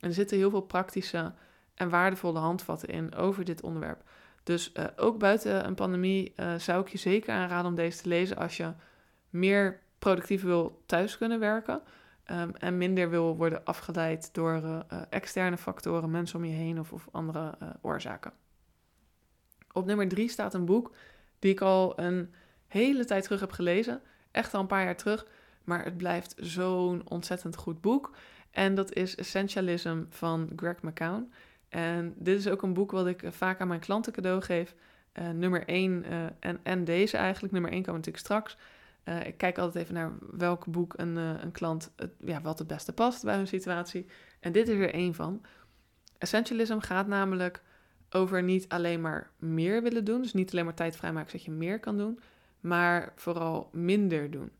En 0.00 0.08
er 0.08 0.14
zitten 0.14 0.36
heel 0.36 0.50
veel 0.50 0.60
praktische 0.60 1.32
en 1.74 1.88
waardevolle 1.88 2.38
handvatten 2.38 2.88
in 2.88 3.14
over 3.14 3.44
dit 3.44 3.62
onderwerp. 3.62 4.02
Dus 4.42 4.72
uh, 4.74 4.84
ook 4.96 5.18
buiten 5.18 5.66
een 5.66 5.74
pandemie 5.74 6.32
uh, 6.36 6.54
zou 6.54 6.80
ik 6.80 6.88
je 6.88 6.98
zeker 6.98 7.34
aanraden 7.34 7.70
om 7.70 7.74
deze 7.74 8.02
te 8.02 8.08
lezen 8.08 8.36
als 8.36 8.56
je 8.56 8.72
meer 9.30 9.80
productief 9.98 10.42
wil 10.42 10.82
thuis 10.86 11.18
kunnen 11.18 11.38
werken. 11.38 11.82
Um, 12.30 12.54
en 12.54 12.78
minder 12.78 13.10
wil 13.10 13.36
worden 13.36 13.64
afgeleid 13.64 14.34
door 14.34 14.54
uh, 14.62 14.82
externe 15.10 15.56
factoren, 15.56 16.10
mensen 16.10 16.38
om 16.38 16.44
je 16.44 16.54
heen 16.54 16.80
of, 16.80 16.92
of 16.92 17.08
andere 17.10 17.54
oorzaken. 17.80 18.32
Op 19.72 19.86
nummer 19.86 20.08
drie 20.08 20.28
staat 20.28 20.54
een 20.54 20.64
boek 20.64 20.90
die 21.38 21.50
ik 21.50 21.60
al 21.60 21.98
een 21.98 22.34
hele 22.66 23.04
tijd 23.04 23.22
terug 23.22 23.40
heb 23.40 23.52
gelezen. 23.52 24.00
Echt 24.30 24.54
al 24.54 24.60
een 24.60 24.66
paar 24.66 24.84
jaar 24.84 24.96
terug. 24.96 25.26
Maar 25.64 25.84
het 25.84 25.96
blijft 25.96 26.34
zo'n 26.36 27.02
ontzettend 27.04 27.56
goed 27.56 27.80
boek. 27.80 28.10
En 28.50 28.74
dat 28.74 28.92
is 28.92 29.16
Essentialism 29.16 30.02
van 30.08 30.50
Greg 30.56 30.82
McCown. 30.82 31.32
En 31.68 32.14
dit 32.16 32.38
is 32.38 32.48
ook 32.48 32.62
een 32.62 32.72
boek 32.72 32.90
wat 32.90 33.06
ik 33.06 33.22
vaak 33.28 33.60
aan 33.60 33.68
mijn 33.68 33.80
klanten 33.80 34.12
cadeau 34.12 34.42
geef. 34.42 34.74
Uh, 35.14 35.30
nummer 35.30 35.66
1 35.66 36.04
en, 36.40 36.60
en 36.62 36.84
deze 36.84 37.16
eigenlijk. 37.16 37.52
Nummer 37.52 37.72
1 37.72 37.82
kan 37.82 37.94
natuurlijk 37.94 38.24
straks. 38.24 38.56
Ik 39.24 39.36
kijk 39.36 39.58
altijd 39.58 39.84
even 39.84 39.94
naar 39.94 40.12
welk 40.30 40.66
boek 40.66 40.94
een, 40.96 41.16
een 41.16 41.52
klant, 41.52 41.90
het, 41.96 42.10
ja, 42.24 42.40
wat 42.40 42.58
het 42.58 42.68
beste 42.68 42.92
past 42.92 43.24
bij 43.24 43.36
hun 43.36 43.46
situatie. 43.46 44.06
En 44.40 44.52
dit 44.52 44.68
is 44.68 44.78
er 44.78 44.92
één 44.92 45.14
van. 45.14 45.42
Essentialism 46.18 46.78
gaat 46.78 47.06
namelijk 47.06 47.62
over 48.10 48.42
niet 48.42 48.68
alleen 48.68 49.00
maar 49.00 49.30
meer 49.36 49.82
willen 49.82 50.04
doen. 50.04 50.22
Dus 50.22 50.32
niet 50.32 50.52
alleen 50.52 50.64
maar 50.64 50.74
tijd 50.74 50.96
vrijmaken 50.96 51.30
zodat 51.30 51.46
je 51.46 51.52
meer 51.52 51.80
kan 51.80 51.96
doen. 51.96 52.20
Maar 52.60 53.12
vooral 53.16 53.68
minder 53.72 54.30
doen. 54.30 54.50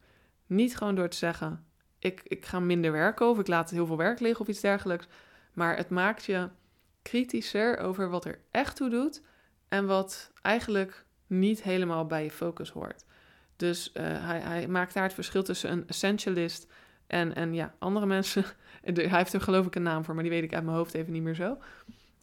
Niet 0.47 0.77
gewoon 0.77 0.95
door 0.95 1.09
te 1.09 1.17
zeggen, 1.17 1.65
ik, 1.99 2.21
ik 2.25 2.47
ga 2.47 2.61
minder 2.61 2.93
werken 2.93 3.29
of 3.29 3.39
ik 3.39 3.47
laat 3.47 3.71
heel 3.71 3.87
veel 3.87 3.97
werk 3.97 4.21
liggen 4.21 4.41
of 4.41 4.49
iets 4.49 4.61
dergelijks. 4.61 5.09
Maar 5.53 5.77
het 5.77 5.91
maakt 5.91 6.25
je 6.25 6.49
kritischer 7.03 7.79
over 7.79 8.11
wat 8.11 8.25
er 8.25 8.41
echt 8.51 8.77
toe 8.77 8.89
doet. 8.89 9.23
En 9.69 9.87
wat 9.87 10.33
eigenlijk 10.43 11.05
niet 11.27 11.63
helemaal 11.63 12.07
bij 12.07 12.25
je 12.25 12.31
focus 12.31 12.71
hoort. 12.71 13.05
Dus 13.57 13.91
uh, 13.95 14.03
hij, 14.05 14.41
hij, 14.41 14.69
maakt 14.69 14.95
daar 14.95 15.03
het 15.03 15.13
verschil 15.13 15.43
tussen 15.43 15.71
een 15.71 15.87
essentialist 15.87 16.67
en, 17.07 17.35
en 17.35 17.55
ja, 17.55 17.75
andere 17.79 18.07
mensen. 18.07 18.45
hij 18.83 19.09
heeft 19.09 19.33
er 19.33 19.41
geloof 19.41 19.67
ik 19.67 19.75
een 19.75 19.83
naam 19.83 20.05
voor, 20.05 20.15
maar 20.15 20.23
die 20.23 20.33
weet 20.33 20.43
ik 20.43 20.55
uit 20.55 20.65
mijn 20.65 20.77
hoofd 20.77 20.95
even 20.95 21.13
niet 21.13 21.23
meer 21.23 21.35
zo. 21.35 21.59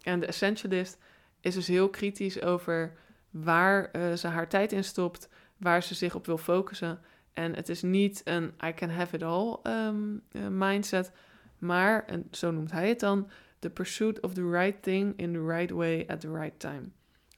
En 0.01 0.19
de 0.19 0.25
essentialist 0.25 0.97
is 1.45 1.53
dus 1.53 1.67
heel 1.67 1.89
kritisch 1.89 2.41
over 2.41 2.93
waar 3.29 3.89
uh, 3.95 4.13
ze 4.13 4.27
haar 4.27 4.49
tijd 4.49 4.71
in 4.71 4.83
stopt, 4.83 5.29
waar 5.57 5.83
ze 5.83 5.95
zich 5.95 6.15
op 6.15 6.25
wil 6.25 6.37
focussen. 6.37 6.99
En 7.33 7.55
het 7.55 7.69
is 7.69 7.81
niet 7.81 8.21
een 8.23 8.53
I 8.65 8.73
can 8.73 8.89
have 8.89 9.15
it 9.15 9.23
all 9.23 9.57
um, 9.63 10.21
uh, 10.31 10.47
mindset, 10.47 11.11
maar, 11.57 12.05
en 12.05 12.27
zo 12.31 12.51
noemt 12.51 12.71
hij 12.71 12.89
het 12.89 12.99
dan, 12.99 13.29
the 13.59 13.69
pursuit 13.69 14.19
of 14.19 14.33
the 14.33 14.49
right 14.49 14.83
thing 14.83 15.13
in 15.17 15.33
the 15.33 15.45
right 15.45 15.71
way 15.71 16.05
at 16.07 16.19
the 16.19 16.31
right 16.31 16.59
time. 16.59 16.89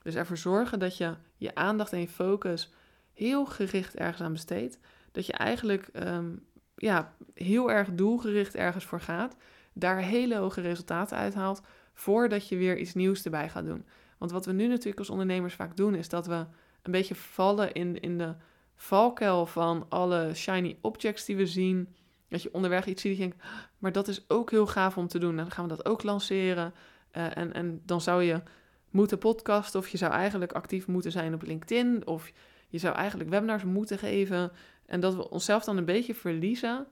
Dus 0.02 0.16
ervoor 0.16 0.38
zorgen 0.38 0.80
dat 0.80 0.98
je 0.98 1.16
je 1.38 1.56
aandacht 1.56 1.94
en 1.94 2.00
je 2.00 2.08
focus 2.08 2.74
heel 3.14 3.46
gericht 3.46 3.96
ergens 3.96 4.22
aan 4.22 4.32
besteedt. 4.32 4.80
Dat 5.12 5.26
je 5.26 5.34
eigenlijk 5.34 5.90
um, 5.94 6.46
ja, 6.76 7.14
heel 7.34 7.72
erg 7.72 7.90
doelgericht 7.92 8.56
ergens 8.56 8.86
voor 8.86 9.02
gaat. 9.02 9.36
Daar 9.74 9.98
hele 9.98 10.36
hoge 10.36 10.62
resultaten 10.62 11.18
uithaalt. 11.18 11.62
Voordat 11.98 12.48
je 12.48 12.58
weer 12.58 12.78
iets 12.78 12.94
nieuws 12.94 13.24
erbij 13.24 13.50
gaat 13.50 13.66
doen. 13.66 13.86
Want 14.18 14.32
wat 14.32 14.46
we 14.46 14.52
nu 14.52 14.68
natuurlijk 14.68 15.00
als 15.00 15.10
ondernemers 15.10 15.54
vaak 15.54 15.78
doen, 15.78 15.96
is 15.96 16.10
dat 16.10 16.28
we 16.28 16.46
een 16.82 16.92
beetje 16.92 17.16
vallen 17.16 17.74
in, 17.74 18.00
in 18.00 18.18
de 18.18 18.36
valkuil 18.76 19.46
van 19.46 19.86
alle 19.90 20.32
shiny 20.34 20.78
objects 20.82 21.26
die 21.26 21.36
we 21.36 21.46
zien. 21.46 21.96
Dat 22.30 22.42
je 22.42 22.54
onderweg 22.54 22.86
iets 22.86 23.02
ziet 23.02 23.12
je 23.12 23.20
denkt, 23.20 23.44
maar 23.78 23.92
dat 23.92 24.08
is 24.08 24.30
ook 24.30 24.52
heel 24.52 24.68
gaaf 24.68 24.98
om 24.98 25.08
te 25.08 25.20
doen. 25.20 25.36
Dan 25.36 25.52
gaan 25.52 25.68
we 25.68 25.76
dat 25.76 25.86
ook 25.86 26.04
lanceren. 26.04 26.74
Uh, 27.18 27.38
en, 27.38 27.54
en 27.54 27.82
dan 27.86 28.02
zou 28.02 28.24
je 28.24 28.42
moeten 28.90 29.18
podcasten 29.18 29.80
of 29.80 29.88
je 29.88 29.98
zou 29.98 30.12
eigenlijk 30.12 30.52
actief 30.52 30.88
moeten 30.88 31.12
zijn 31.12 31.34
op 31.34 31.42
LinkedIn. 31.42 32.08
Of 32.08 32.32
je 32.68 32.78
zou 32.78 32.96
eigenlijk 32.96 33.30
webinars 33.30 33.64
moeten 33.64 33.98
geven. 33.98 34.52
En 34.86 35.00
dat 35.00 35.16
we 35.16 35.30
onszelf 35.30 35.64
dan 35.64 35.78
een 35.78 35.86
beetje 35.86 36.16
verliezen 36.16 36.88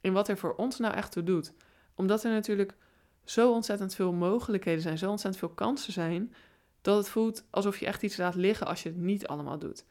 in 0.00 0.12
wat 0.12 0.28
er 0.28 0.36
voor 0.36 0.54
ons 0.54 0.78
nou 0.78 0.94
echt 0.94 1.12
toe 1.12 1.22
doet. 1.22 1.52
Omdat 1.94 2.24
er 2.24 2.30
natuurlijk 2.30 2.74
zo 3.24 3.52
ontzettend 3.52 3.94
veel 3.94 4.12
mogelijkheden 4.12 4.82
zijn, 4.82 4.98
zo 4.98 5.10
ontzettend 5.10 5.44
veel 5.44 5.54
kansen 5.54 5.92
zijn. 5.92 6.34
dat 6.80 6.96
het 6.96 7.08
voelt 7.08 7.44
alsof 7.50 7.78
je 7.78 7.86
echt 7.86 8.02
iets 8.02 8.16
laat 8.16 8.34
liggen 8.34 8.66
als 8.66 8.82
je 8.82 8.88
het 8.88 8.98
niet 8.98 9.26
allemaal 9.26 9.58
doet. 9.58 9.84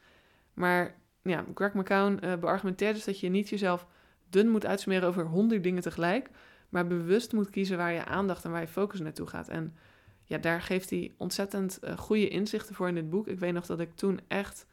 Maar 0.52 1.00
ja, 1.22 1.44
Greg 1.54 1.72
McCown 1.72 2.18
uh, 2.24 2.36
beargumenteert 2.36 2.94
dus 2.94 3.04
dat 3.04 3.20
je 3.20 3.28
niet 3.28 3.48
jezelf 3.48 3.86
dun 4.30 4.48
moet 4.48 4.66
uitsmeren 4.66 5.08
over 5.08 5.26
honderd 5.26 5.62
dingen 5.62 5.82
tegelijk, 5.82 6.30
maar 6.68 6.86
bewust 6.86 7.32
moet 7.32 7.50
kiezen 7.50 7.76
waar 7.76 7.92
je 7.92 8.04
aandacht 8.04 8.44
en 8.44 8.50
waar 8.50 8.60
je 8.60 8.68
focus 8.68 9.00
naartoe 9.00 9.26
gaat. 9.26 9.48
En 9.48 9.76
ja, 10.24 10.38
daar 10.38 10.62
geeft 10.62 10.90
hij 10.90 11.14
ontzettend 11.16 11.78
uh, 11.84 11.98
goede 11.98 12.28
inzichten 12.28 12.74
voor 12.74 12.88
in 12.88 12.94
dit 12.94 13.10
boek. 13.10 13.28
Ik 13.28 13.38
weet 13.38 13.52
nog 13.52 13.66
dat 13.66 13.80
ik 13.80 13.94
toen 13.94 14.20
echt, 14.28 14.66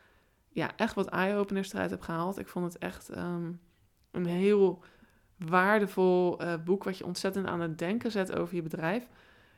ja, 0.50 0.76
echt 0.76 0.94
wat 0.94 1.08
eye-openers 1.08 1.74
eruit 1.74 1.90
heb 1.90 2.02
gehaald. 2.02 2.40
Ik 2.40 2.48
vond 2.48 2.74
het 2.74 2.78
echt 2.78 3.18
um, 3.18 3.60
een 4.12 4.26
heel 4.26 4.84
waardevol 5.46 6.44
uh, 6.44 6.54
boek 6.64 6.84
wat 6.84 6.98
je 6.98 7.06
ontzettend 7.06 7.48
aan 7.48 7.62
het 7.62 7.78
denken 7.78 8.12
zet 8.12 8.36
over 8.36 8.56
je 8.56 8.62
bedrijf. 8.62 9.08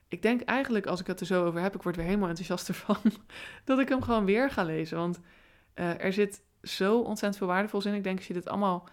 Ik 0.08 0.22
denk 0.22 0.42
eigenlijk, 0.42 0.86
als 0.86 1.00
ik 1.00 1.08
het 1.08 1.20
er 1.20 1.25
zo 1.25 1.46
over 1.46 1.62
heb, 1.62 1.75
ik 1.75 1.84
word 1.84 1.96
weer 1.96 2.06
helemaal 2.06 2.30
enthousiast 2.30 2.68
ervan, 2.68 2.98
dat 3.66 3.80
ik 3.80 3.90
hem 3.90 4.02
gewoon 4.02 4.25
weer 4.25 4.52
ga 4.52 4.63
lezen. 4.63 4.98
Want 4.98 5.20
uh, 5.75 6.04
er 6.04 6.13
zit 6.13 6.42
zo 6.62 7.00
ontzettend 7.00 7.38
veel 7.38 7.48
waardevols 7.48 7.86
in. 7.86 7.94
Ik 7.94 8.04
denk 8.04 8.18
als 8.18 8.28
je 8.28 8.34
dit 8.34 8.48
allemaal, 8.48 8.90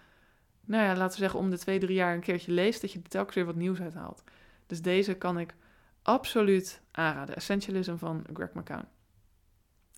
nou 0.65 0.85
ja, 0.85 0.97
laten 0.97 1.13
we 1.13 1.23
zeggen 1.23 1.39
om 1.39 1.51
de 1.51 1.59
twee, 1.59 1.79
drie 1.79 1.95
jaar 1.95 2.15
een 2.15 2.21
keertje 2.21 2.53
leest, 2.53 2.81
dat 2.81 2.93
je 2.93 2.99
er 3.03 3.09
telkens 3.09 3.35
weer 3.35 3.45
wat 3.45 3.55
nieuws 3.55 3.81
uithaalt. 3.81 4.23
Dus 4.67 4.83
deze 4.83 5.15
kan 5.15 5.39
ik 5.39 5.55
absoluut 6.03 6.81
aanraden. 6.91 7.37
Essentialism 7.37 7.97
van 7.97 8.25
Greg 8.33 8.53
McCown. 8.53 8.85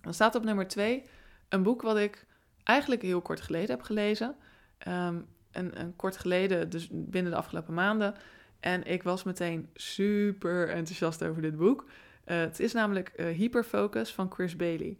Dan 0.01 0.13
staat 0.13 0.35
op 0.35 0.43
nummer 0.43 0.67
twee 0.67 1.03
een 1.49 1.63
boek 1.63 1.81
wat 1.81 1.97
ik 1.97 2.25
eigenlijk 2.63 3.01
heel 3.01 3.21
kort 3.21 3.41
geleden 3.41 3.69
heb 3.69 3.81
gelezen. 3.81 4.35
Um, 4.87 5.27
een, 5.53 5.79
een 5.79 5.95
kort 5.95 6.17
geleden, 6.17 6.69
dus 6.69 6.89
binnen 6.91 7.31
de 7.31 7.37
afgelopen 7.37 7.73
maanden. 7.73 8.15
En 8.59 8.83
ik 8.83 9.03
was 9.03 9.23
meteen 9.23 9.69
super 9.73 10.69
enthousiast 10.69 11.23
over 11.23 11.41
dit 11.41 11.57
boek. 11.57 11.85
Uh, 12.25 12.37
het 12.39 12.59
is 12.59 12.73
namelijk 12.73 13.13
uh, 13.15 13.25
Hyperfocus 13.25 14.13
van 14.13 14.31
Chris 14.31 14.55
Bailey. 14.55 14.97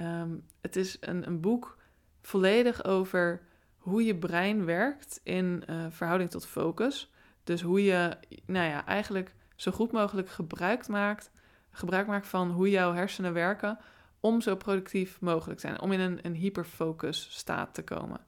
Um, 0.00 0.44
het 0.60 0.76
is 0.76 0.96
een, 1.00 1.26
een 1.26 1.40
boek 1.40 1.78
volledig 2.22 2.84
over 2.84 3.42
hoe 3.76 4.04
je 4.04 4.16
brein 4.16 4.64
werkt 4.64 5.20
in 5.22 5.62
uh, 5.70 5.86
verhouding 5.90 6.30
tot 6.30 6.46
focus. 6.46 7.12
Dus 7.44 7.62
hoe 7.62 7.84
je, 7.84 8.16
nou 8.46 8.68
ja, 8.68 8.86
eigenlijk 8.86 9.34
zo 9.56 9.70
goed 9.70 9.92
mogelijk 9.92 10.28
gebruik 10.28 10.88
maakt, 10.88 11.30
gebruik 11.70 12.06
maakt 12.06 12.26
van 12.26 12.50
hoe 12.50 12.70
jouw 12.70 12.92
hersenen 12.92 13.32
werken 13.32 13.78
om 14.20 14.40
zo 14.40 14.56
productief 14.56 15.20
mogelijk 15.20 15.60
te 15.60 15.66
zijn, 15.66 15.80
om 15.80 15.92
in 15.92 16.00
een, 16.00 16.18
een 16.22 16.34
hyperfocus 16.34 17.28
staat 17.30 17.74
te 17.74 17.82
komen. 17.82 18.20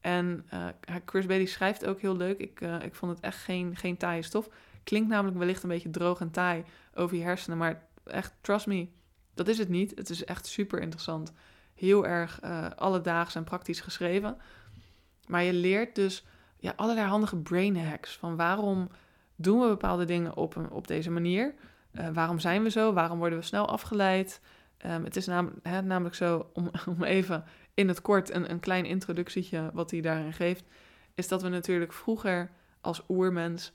En 0.00 0.46
uh, 0.54 0.66
Chris 1.04 1.26
Bailey 1.26 1.46
schrijft 1.46 1.86
ook 1.86 2.00
heel 2.00 2.16
leuk. 2.16 2.38
Ik, 2.38 2.60
uh, 2.60 2.82
ik 2.82 2.94
vond 2.94 3.12
het 3.12 3.20
echt 3.20 3.38
geen, 3.38 3.76
geen 3.76 3.96
taaie 3.96 4.22
stof. 4.22 4.48
Klinkt 4.84 5.08
namelijk 5.08 5.38
wellicht 5.38 5.62
een 5.62 5.68
beetje 5.68 5.90
droog 5.90 6.20
en 6.20 6.30
taai 6.30 6.64
over 6.94 7.16
je 7.16 7.22
hersenen. 7.22 7.58
Maar 7.58 7.86
echt, 8.04 8.34
trust 8.40 8.66
me, 8.66 8.88
dat 9.34 9.48
is 9.48 9.58
het 9.58 9.68
niet. 9.68 9.92
Het 9.94 10.10
is 10.10 10.24
echt 10.24 10.46
super 10.46 10.80
interessant. 10.80 11.32
Heel 11.74 12.06
erg 12.06 12.40
uh, 12.44 12.66
alledaags 12.76 13.34
en 13.34 13.44
praktisch 13.44 13.80
geschreven. 13.80 14.36
Maar 15.26 15.42
je 15.42 15.52
leert 15.52 15.94
dus 15.94 16.24
ja, 16.56 16.72
allerlei 16.76 17.06
handige 17.06 17.36
brain 17.36 17.76
hacks. 17.76 18.16
Van 18.16 18.36
waarom 18.36 18.88
doen 19.36 19.60
we 19.60 19.66
bepaalde 19.66 20.04
dingen 20.04 20.36
op, 20.36 20.68
op 20.70 20.86
deze 20.86 21.10
manier? 21.10 21.54
waarom 22.12 22.38
zijn 22.38 22.62
we 22.62 22.70
zo? 22.70 22.92
Waarom 22.92 23.18
worden 23.18 23.38
we 23.38 23.44
snel 23.44 23.68
afgeleid? 23.68 24.40
Um, 24.86 25.04
het 25.04 25.16
is 25.16 25.26
nam, 25.26 25.52
hè, 25.62 25.82
namelijk 25.82 26.14
zo, 26.14 26.50
om, 26.52 26.70
om 26.96 27.02
even 27.04 27.44
in 27.78 27.88
het 27.88 28.02
kort 28.02 28.30
een, 28.30 28.50
een 28.50 28.60
klein 28.60 28.84
introductietje 28.84 29.70
wat 29.72 29.90
hij 29.90 30.00
daarin 30.00 30.32
geeft, 30.32 30.64
is 31.14 31.28
dat 31.28 31.42
we 31.42 31.48
natuurlijk 31.48 31.92
vroeger 31.92 32.50
als 32.80 33.02
oermens 33.08 33.72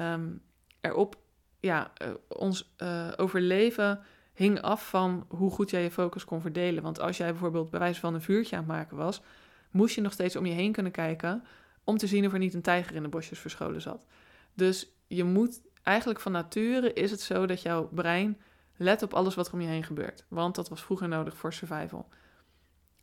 um, 0.00 0.42
erop, 0.80 1.16
ja, 1.60 1.92
uh, 2.02 2.08
ons 2.28 2.74
uh, 2.78 3.12
overleven 3.16 4.00
hing 4.34 4.60
af 4.60 4.88
van 4.88 5.26
hoe 5.28 5.50
goed 5.50 5.70
jij 5.70 5.82
je 5.82 5.90
focus 5.90 6.24
kon 6.24 6.40
verdelen. 6.40 6.82
Want 6.82 7.00
als 7.00 7.16
jij 7.16 7.30
bijvoorbeeld 7.30 7.70
bij 7.70 7.80
wijze 7.80 8.00
van 8.00 8.14
een 8.14 8.22
vuurtje 8.22 8.56
aan 8.56 8.62
het 8.62 8.72
maken 8.72 8.96
was, 8.96 9.22
moest 9.70 9.94
je 9.94 10.00
nog 10.00 10.12
steeds 10.12 10.36
om 10.36 10.46
je 10.46 10.54
heen 10.54 10.72
kunnen 10.72 10.92
kijken 10.92 11.44
om 11.84 11.96
te 11.96 12.06
zien 12.06 12.26
of 12.26 12.32
er 12.32 12.38
niet 12.38 12.54
een 12.54 12.62
tijger 12.62 12.96
in 12.96 13.02
de 13.02 13.08
bosjes 13.08 13.38
verscholen 13.38 13.80
zat. 13.80 14.06
Dus 14.54 14.88
je 15.06 15.24
moet 15.24 15.60
eigenlijk 15.82 16.20
van 16.20 16.32
nature 16.32 16.92
is 16.92 17.10
het 17.10 17.20
zo 17.20 17.46
dat 17.46 17.62
jouw 17.62 17.88
brein 17.88 18.40
let 18.76 19.02
op 19.02 19.14
alles 19.14 19.34
wat 19.34 19.46
er 19.46 19.52
om 19.52 19.60
je 19.60 19.68
heen 19.68 19.84
gebeurt. 19.84 20.24
Want 20.28 20.54
dat 20.54 20.68
was 20.68 20.82
vroeger 20.82 21.08
nodig 21.08 21.36
voor 21.36 21.52
survival. 21.52 22.08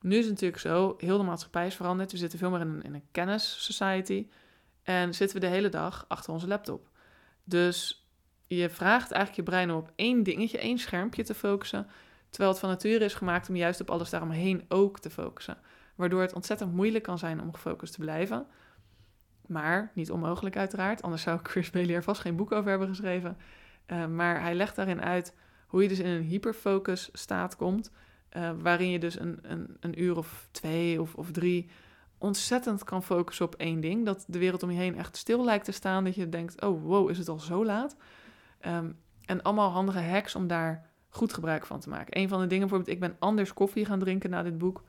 Nu 0.04 0.18
is 0.18 0.26
het 0.26 0.34
natuurlijk 0.34 0.62
zo, 0.62 0.96
heel 0.98 1.18
de 1.18 1.24
maatschappij 1.24 1.68
is 1.68 1.76
veranderd. 1.76 2.12
We 2.12 2.18
zitten 2.18 2.40
veel 2.40 2.50
meer 2.50 2.60
in 2.60 2.68
een, 2.68 2.82
in 2.82 2.94
een 2.94 3.08
kennis 3.12 3.64
society. 3.64 4.28
En 4.84 5.14
zitten 5.14 5.40
we 5.40 5.46
de 5.46 5.52
hele 5.52 5.70
dag 5.70 6.06
achter 6.08 6.34
onze 6.34 6.48
laptop. 6.48 6.90
Dus 7.44 8.08
je 8.48 8.70
vraagt 8.70 9.12
eigenlijk 9.12 9.36
je 9.36 9.52
brein 9.52 9.72
om 9.72 9.78
op 9.78 9.92
één 9.96 10.24
dingetje, 10.24 10.58
één 10.58 10.78
schermpje 10.78 11.24
te 11.24 11.34
focussen. 11.34 11.88
Terwijl 12.30 12.52
het 12.52 12.60
van 12.60 12.70
nature 12.70 13.06
is 13.06 13.14
gemaakt 13.14 13.50
om 13.50 13.56
juist 13.56 13.82
op 13.82 13.90
alles 13.90 14.10
daaromheen 14.10 14.66
ook 14.68 15.00
te 15.00 15.10
focussen. 15.10 15.58
Waardoor 15.96 16.22
het 16.22 16.34
ontzettend 16.34 16.74
moeilijk 16.74 17.04
kan 17.04 17.18
zijn 17.18 17.42
om 17.42 17.54
gefocust 17.54 17.94
te 17.94 18.00
blijven. 18.00 18.46
Maar 19.48 19.92
niet 19.94 20.12
onmogelijk 20.12 20.58
uiteraard, 20.58 21.02
anders 21.02 21.22
zou 21.22 21.40
Chris 21.44 21.70
Bailey 21.70 22.02
vast 22.02 22.22
geen 22.22 22.36
boek 22.36 22.52
over 22.52 22.70
hebben 22.70 22.88
geschreven. 22.88 23.38
Uh, 23.88 24.06
maar 24.06 24.42
hij 24.42 24.56
legt 24.56 24.76
daarin 24.76 25.02
uit 25.02 25.36
hoe 25.68 25.82
je 25.82 25.88
dus 25.88 26.00
in 26.00 26.06
een 26.06 26.22
hyperfocus 26.22 27.10
staat 27.14 27.56
komt. 27.56 27.92
Uh, 28.38 28.52
waarin 28.62 28.90
je 28.90 29.00
dus 29.00 29.20
een, 29.20 29.40
een, 29.42 29.78
een 29.80 30.02
uur 30.02 30.18
of 30.18 30.48
twee 30.52 31.02
of, 31.02 31.16
of 31.16 31.32
drie 31.32 31.70
ontzettend 32.18 32.84
kan 32.84 33.04
focussen 33.04 33.46
op 33.46 33.56
één 33.56 33.80
ding. 33.80 34.06
Dat 34.06 34.26
de 34.28 34.40
wereld 34.40 34.64
om 34.64 34.72
je 34.72 34.78
heen 34.78 34.98
echt 34.98 35.18
stil 35.18 35.44
lijkt 35.44 35.66
te 35.66 35.72
staan. 35.72 36.04
Dat 36.04 36.16
je 36.16 36.30
denkt, 36.30 36.62
oh 36.62 36.84
wow, 36.84 37.10
is 37.10 37.18
het 37.18 37.28
al 37.30 37.40
zo 37.40 37.66
laat? 37.66 37.96
Um, 38.68 38.98
en 39.26 39.42
allemaal 39.42 39.70
handige 39.70 40.02
hacks 40.02 40.36
om 40.36 40.48
daar 40.48 40.90
goed 41.10 41.34
gebruik 41.34 41.66
van 41.66 41.80
te 41.80 41.90
maken. 41.90 42.18
Een 42.18 42.28
van 42.28 42.40
de 42.42 42.48
dingen 42.48 42.68
bijvoorbeeld, 42.68 42.96
ik 42.96 43.00
ben 43.00 43.16
anders 43.20 43.54
koffie 43.54 43.86
gaan 43.86 44.00
drinken 44.00 44.30
na 44.30 44.44
dit 44.44 44.58
boek. 44.58 44.84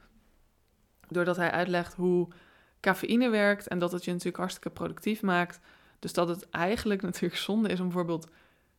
Doordat 1.09 1.37
hij 1.37 1.51
uitlegt 1.51 1.95
hoe 1.95 2.29
cafeïne 2.81 3.29
werkt 3.29 3.69
en 3.69 3.79
dat 3.79 3.93
het 3.93 4.05
je 4.05 4.11
natuurlijk 4.11 4.37
hartstikke 4.37 4.71
productief 4.71 5.23
maakt. 5.23 5.61
Dus 5.99 6.13
dat 6.13 6.29
het 6.29 6.51
eigenlijk 6.51 7.03
natuurlijk 7.09 7.41
zonde 7.41 7.69
is 7.69 7.81
om 7.81 7.87
bijvoorbeeld 7.87 8.29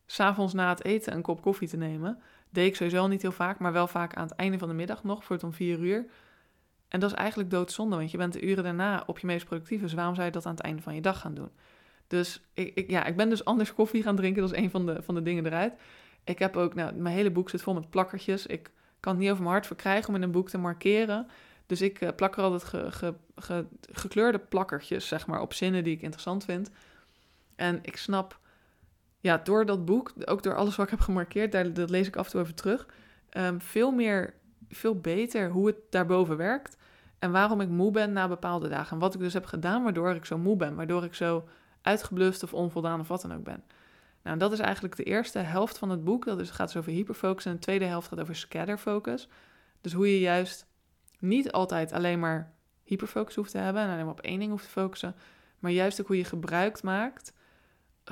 s'avonds 0.05 0.53
na 0.53 0.69
het 0.69 0.83
eten 0.83 1.13
een 1.13 1.21
kop 1.21 1.41
koffie 1.41 1.67
te 1.67 1.77
nemen. 1.77 2.21
Deed 2.55 2.67
ik 2.67 2.75
sowieso 2.75 3.07
niet 3.07 3.21
heel 3.21 3.31
vaak, 3.31 3.59
maar 3.59 3.71
wel 3.71 3.87
vaak 3.87 4.13
aan 4.13 4.27
het 4.27 4.35
einde 4.35 4.57
van 4.57 4.67
de 4.67 4.73
middag 4.73 5.03
nog, 5.03 5.23
voor 5.23 5.35
het 5.35 5.45
om 5.45 5.53
vier 5.53 5.79
uur. 5.79 6.05
En 6.87 6.99
dat 6.99 7.11
is 7.11 7.15
eigenlijk 7.15 7.49
doodzonde, 7.49 7.95
want 7.95 8.11
je 8.11 8.17
bent 8.17 8.33
de 8.33 8.41
uren 8.41 8.63
daarna 8.63 9.03
op 9.05 9.19
je 9.19 9.27
meest 9.27 9.45
productief. 9.45 9.81
Dus 9.81 9.93
waarom 9.93 10.15
zou 10.15 10.25
je 10.25 10.31
dat 10.31 10.45
aan 10.45 10.51
het 10.51 10.63
einde 10.63 10.81
van 10.81 10.95
je 10.95 11.01
dag 11.01 11.19
gaan 11.19 11.33
doen? 11.33 11.49
Dus 12.07 12.41
ik, 12.53 12.75
ik, 12.75 12.89
ja, 12.89 13.05
ik 13.05 13.15
ben 13.15 13.29
dus 13.29 13.45
anders 13.51 13.73
koffie 13.73 14.03
gaan 14.03 14.15
drinken. 14.15 14.41
Dat 14.41 14.51
is 14.51 14.57
een 14.57 14.69
van 14.69 14.85
de, 14.85 15.01
van 15.01 15.15
de 15.15 15.21
dingen 15.21 15.45
eruit. 15.45 15.73
Ik 16.23 16.39
heb 16.39 16.57
ook, 16.57 16.73
nou, 16.73 16.93
mijn 16.93 17.15
hele 17.15 17.31
boek 17.31 17.49
zit 17.49 17.61
vol 17.61 17.73
met 17.73 17.89
plakkertjes. 17.89 18.45
Ik 18.45 18.71
kan 18.99 19.13
het 19.13 19.21
niet 19.21 19.31
over 19.31 19.43
mijn 19.43 19.55
hart 19.55 19.67
verkrijgen 19.67 20.09
om 20.09 20.15
in 20.15 20.21
een 20.21 20.31
boek 20.31 20.49
te 20.49 20.57
markeren. 20.57 21.27
Dus 21.65 21.81
ik 21.81 22.01
uh, 22.01 22.09
plak 22.15 22.37
er 22.37 22.43
altijd 22.43 22.63
ge, 22.63 22.91
ge, 22.91 23.13
ge, 23.35 23.65
gekleurde 23.91 24.39
plakkertjes, 24.39 25.07
zeg 25.07 25.27
maar, 25.27 25.41
op 25.41 25.53
zinnen 25.53 25.83
die 25.83 25.95
ik 25.95 26.01
interessant 26.01 26.45
vind. 26.45 26.71
En 27.55 27.79
ik 27.81 27.97
snap 27.97 28.39
ja, 29.25 29.37
door 29.37 29.65
dat 29.65 29.85
boek, 29.85 30.13
ook 30.25 30.43
door 30.43 30.55
alles 30.55 30.75
wat 30.75 30.85
ik 30.85 30.91
heb 30.91 30.99
gemarkeerd, 30.99 31.51
daar, 31.51 31.73
dat 31.73 31.89
lees 31.89 32.07
ik 32.07 32.15
af 32.15 32.25
en 32.25 32.31
toe 32.31 32.41
even 32.41 32.55
terug, 32.55 32.87
um, 33.37 33.61
veel 33.61 33.91
meer, 33.91 34.33
veel 34.69 34.99
beter 34.99 35.49
hoe 35.49 35.67
het 35.67 35.75
daarboven 35.89 36.37
werkt. 36.37 36.77
En 37.19 37.31
waarom 37.31 37.61
ik 37.61 37.69
moe 37.69 37.91
ben 37.91 38.11
na 38.11 38.27
bepaalde 38.27 38.67
dagen. 38.67 38.91
En 38.91 38.99
wat 38.99 39.13
ik 39.13 39.19
dus 39.19 39.33
heb 39.33 39.45
gedaan 39.45 39.83
waardoor 39.83 40.15
ik 40.15 40.25
zo 40.25 40.37
moe 40.37 40.55
ben. 40.55 40.75
Waardoor 40.75 41.03
ik 41.03 41.13
zo 41.13 41.47
uitgeblust 41.81 42.43
of 42.43 42.53
onvoldaan 42.53 42.99
of 42.99 43.07
wat 43.07 43.21
dan 43.21 43.33
ook 43.33 43.43
ben. 43.43 43.63
Nou, 44.23 44.37
dat 44.37 44.51
is 44.51 44.59
eigenlijk 44.59 44.95
de 44.95 45.03
eerste 45.03 45.39
helft 45.39 45.77
van 45.77 45.89
het 45.89 46.03
boek. 46.03 46.25
Dat 46.25 46.39
is, 46.39 46.49
gaat 46.49 46.67
dus 46.67 46.77
over 46.77 46.91
hyperfocus. 46.91 47.45
En 47.45 47.51
de 47.51 47.59
tweede 47.59 47.85
helft 47.85 48.07
gaat 48.07 48.19
over 48.19 48.35
scatterfocus. 48.35 49.29
Dus 49.81 49.93
hoe 49.93 50.11
je 50.11 50.19
juist 50.19 50.65
niet 51.19 51.51
altijd 51.51 51.91
alleen 51.91 52.19
maar 52.19 52.53
hyperfocus 52.83 53.35
hoeft 53.35 53.51
te 53.51 53.57
hebben. 53.57 53.81
En 53.81 53.89
alleen 53.89 54.05
maar 54.05 54.13
op 54.13 54.21
één 54.21 54.39
ding 54.39 54.51
hoeft 54.51 54.65
te 54.65 54.69
focussen. 54.69 55.15
Maar 55.59 55.71
juist 55.71 56.01
ook 56.01 56.07
hoe 56.07 56.17
je 56.17 56.23
gebruik 56.23 56.81
maakt 56.81 57.33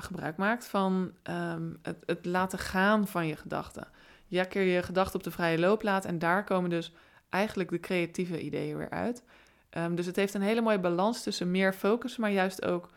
gebruik 0.02 0.36
maakt 0.36 0.66
van 0.66 1.12
ehm, 1.22 1.72
het, 1.82 1.96
het, 2.06 2.26
laten 2.26 2.58
gaan 2.58 3.06
van 3.06 3.26
je 3.26 3.36
gedachten. 3.36 3.88
Je 4.26 4.44
keer 4.44 4.62
je 4.62 4.82
gedachten 4.82 5.16
op 5.16 5.22
de 5.22 5.30
vrije 5.30 5.58
loop 5.58 5.82
laat 5.82 6.04
en 6.04 6.18
daar 6.18 6.44
komen 6.44 6.70
dus 6.70 6.92
eigenlijk 7.28 7.70
de 7.70 7.80
creatieve 7.80 8.40
ideeën 8.40 8.76
weer 8.76 8.90
uit. 8.90 9.24
Um, 9.70 9.94
dus 9.94 10.06
het 10.06 10.16
heeft 10.16 10.34
een 10.34 10.42
hele 10.42 10.60
mooie 10.60 10.80
balans 10.80 11.22
tussen 11.22 11.50
meer 11.50 11.72
focussen, 11.72 12.20
maar 12.20 12.30
juist 12.30 12.64
ook 12.64 12.90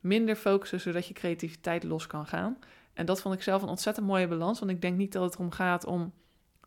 minder 0.00 0.36
focussen, 0.36 0.80
zodat 0.80 1.06
je 1.06 1.14
creativiteit 1.14 1.84
los 1.84 2.06
kan 2.06 2.26
gaan. 2.26 2.58
En 2.92 3.06
dat 3.06 3.20
vond 3.20 3.34
ik 3.34 3.42
zelf 3.42 3.62
een 3.62 3.68
ontzettend 3.68 4.06
mooie 4.06 4.28
balans, 4.28 4.58
want 4.58 4.70
ik 4.70 4.80
denk 4.80 4.96
niet 4.96 5.12
dat 5.12 5.22
het 5.22 5.34
erom 5.34 5.50
gaat 5.50 5.84
om 5.84 6.12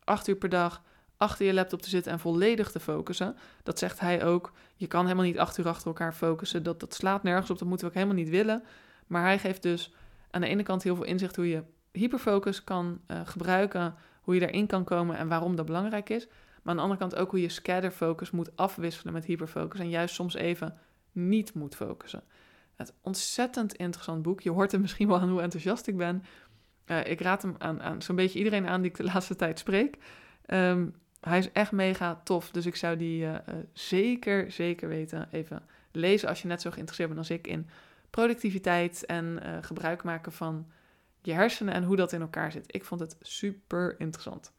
acht 0.04 0.28
uur 0.28 0.36
per 0.36 0.50
dag 0.50 0.82
achter 1.18 1.46
je 1.46 1.54
laptop 1.54 1.82
te 1.82 1.90
zitten 1.90 2.12
en 2.12 2.20
volledig 2.20 2.72
te 2.72 2.80
focussen. 2.80 3.36
Dat 3.64 3.80
zegt 3.80 4.00
hij 4.00 4.26
ook. 4.26 4.52
Je 4.76 4.88
kan 4.88 5.04
helemaal 5.04 5.26
niet 5.26 5.40
acht 5.40 5.58
uur 5.58 5.68
achter 5.68 5.88
elkaar 5.88 6.14
focussen. 6.14 6.64
Dat, 6.64 6.80
dat 6.80 6.94
slaat 6.94 7.24
nergens 7.24 7.50
op, 7.50 7.58
dat 7.60 7.68
moeten 7.68 7.86
we 7.88 7.92
ook 7.92 8.00
helemaal 8.00 8.24
niet 8.24 8.34
willen. 8.34 8.64
Maar 9.12 9.24
hij 9.24 9.40
geeft 9.40 9.62
dus 9.62 9.94
aan 10.30 10.42
de 10.42 10.48
ene 10.48 10.64
kant 10.64 10.84
heel 10.84 10.96
veel 10.96 11.06
inzicht 11.06 11.36
hoe 11.36 11.50
je 11.50 11.64
hyperfocus 11.92 12.64
kan 12.64 13.02
uh, 13.08 13.22
gebruiken, 13.26 13.96
hoe 14.22 14.34
je 14.34 14.40
daarin 14.40 14.68
kan 14.68 14.84
komen 14.84 15.18
en 15.18 15.28
waarom 15.28 15.56
dat 15.56 15.66
belangrijk 15.66 16.10
is. 16.10 16.28
Maar 16.28 16.72
aan 16.72 16.76
de 16.76 16.82
andere 16.82 17.00
kant 17.00 17.16
ook 17.16 17.32
hoe 17.32 17.42
je 17.42 17.50
scatterfocus 17.50 18.32
moet 18.32 18.58
afwisselen 18.58 19.14
met 19.14 19.26
hyperfocus 19.26 19.80
en 19.80 19.90
juist 19.90 20.16
soms 20.16 20.34
even 20.34 20.78
niet 21.12 21.54
moet 21.54 21.76
focussen. 21.76 22.24
Het 22.76 22.94
ontzettend 23.02 23.74
interessant 23.74 24.22
boek. 24.22 24.42
Je 24.42 24.52
hoort 24.52 24.74
er 24.74 24.80
misschien 24.80 25.08
wel 25.08 25.20
aan 25.20 25.30
hoe 25.30 25.42
enthousiast 25.42 25.88
ik 25.88 25.98
ben. 25.98 26.24
Uh, 26.86 27.06
ik 27.06 27.22
raad 27.22 27.42
hem 27.42 27.56
aan, 27.58 27.82
aan 27.82 28.02
zo'n 28.02 28.16
beetje 28.16 28.38
iedereen 28.38 28.68
aan 28.68 28.82
die 28.82 28.90
ik 28.90 28.98
de 28.98 29.04
laatste 29.04 29.36
tijd 29.36 29.60
spreek. 29.60 29.98
Ehm, 30.46 30.88
hij 31.20 31.38
is 31.38 31.52
echt 31.52 31.72
mega 31.72 32.22
tof, 32.24 32.52
dus 32.52 32.66
ik 32.66 32.76
zou 32.76 32.98
die 32.98 33.24
uh, 33.24 33.36
zeker, 33.74 34.52
zeker 34.52 34.88
weten 34.88 35.28
even 35.32 35.64
lezen 35.92 36.30
als 36.30 36.42
je 36.42 36.48
net 36.48 36.62
zo 36.62 36.70
geïnteresseerd 36.70 37.10
bent 37.10 37.22
als 37.22 37.38
ik 37.38 37.48
in 37.48 37.70
productiviteit 38.12 39.06
en 39.06 39.40
gebruik 39.62 40.04
maken 40.04 40.32
van 40.32 40.72
je 41.22 41.34
hersenen 41.34 41.74
en 41.74 41.84
hoe 41.84 41.96
dat 41.96 42.12
in 42.12 42.22
elkaar 42.22 42.52
zit. 42.52 42.76
Ik 42.76 42.86
vond 42.86 43.02
het 43.02 43.16
super 43.22 43.96
interessant. 44.00 44.54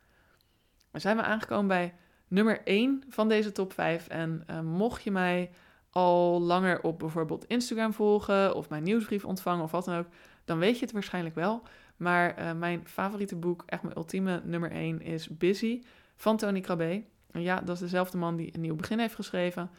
Dan 0.90 1.00
zijn 1.00 1.16
we 1.16 1.22
aangekomen 1.22 1.66
bij 1.66 1.94
nummer 2.28 2.60
1 2.64 3.04
van 3.08 3.28
deze 3.28 3.52
top 3.52 3.72
5. 3.72 4.08
En 4.08 4.44
uh, 4.50 4.60
mocht 4.60 5.02
je 5.02 5.10
mij 5.10 5.50
al 5.90 6.40
langer 6.40 6.82
op 6.82 6.98
bijvoorbeeld 6.98 7.44
Instagram 7.46 7.92
volgen 7.92 8.54
of 8.54 8.68
mijn 8.68 8.82
nieuwsbrief 8.82 9.24
ontvangen 9.24 9.64
of 9.64 9.70
wat 9.70 9.84
dan 9.84 9.98
ook, 9.98 10.06
dan 10.44 10.58
weet 10.58 10.78
je 10.78 10.84
het 10.84 10.92
waarschijnlijk 10.92 11.34
wel. 11.34 11.62
Maar 11.96 12.38
uh, 12.38 12.52
mijn 12.52 12.86
favoriete 12.86 13.36
boek, 13.36 13.62
echt 13.66 13.82
mijn 13.82 13.96
ultieme 13.96 14.40
nummer 14.44 14.70
1, 14.70 15.00
is 15.00 15.28
Busy 15.28 15.82
van 16.16 16.36
Tony 16.36 16.60
Krabbe. 16.60 17.04
En 17.30 17.42
ja, 17.42 17.60
dat 17.60 17.74
is 17.74 17.80
dezelfde 17.80 18.18
man 18.18 18.36
die 18.36 18.54
een 18.54 18.60
nieuw 18.60 18.76
begin 18.76 18.98
heeft 18.98 19.14
geschreven. 19.14 19.70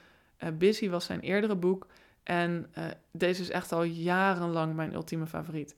Busy 0.53 0.89
was 0.89 1.05
zijn 1.05 1.19
eerdere 1.19 1.55
boek. 1.55 1.87
En 2.23 2.71
deze 3.11 3.41
is 3.41 3.49
echt 3.49 3.71
al 3.71 3.83
jarenlang 3.83 4.75
mijn 4.75 4.93
ultieme 4.93 5.27
favoriet. 5.27 5.75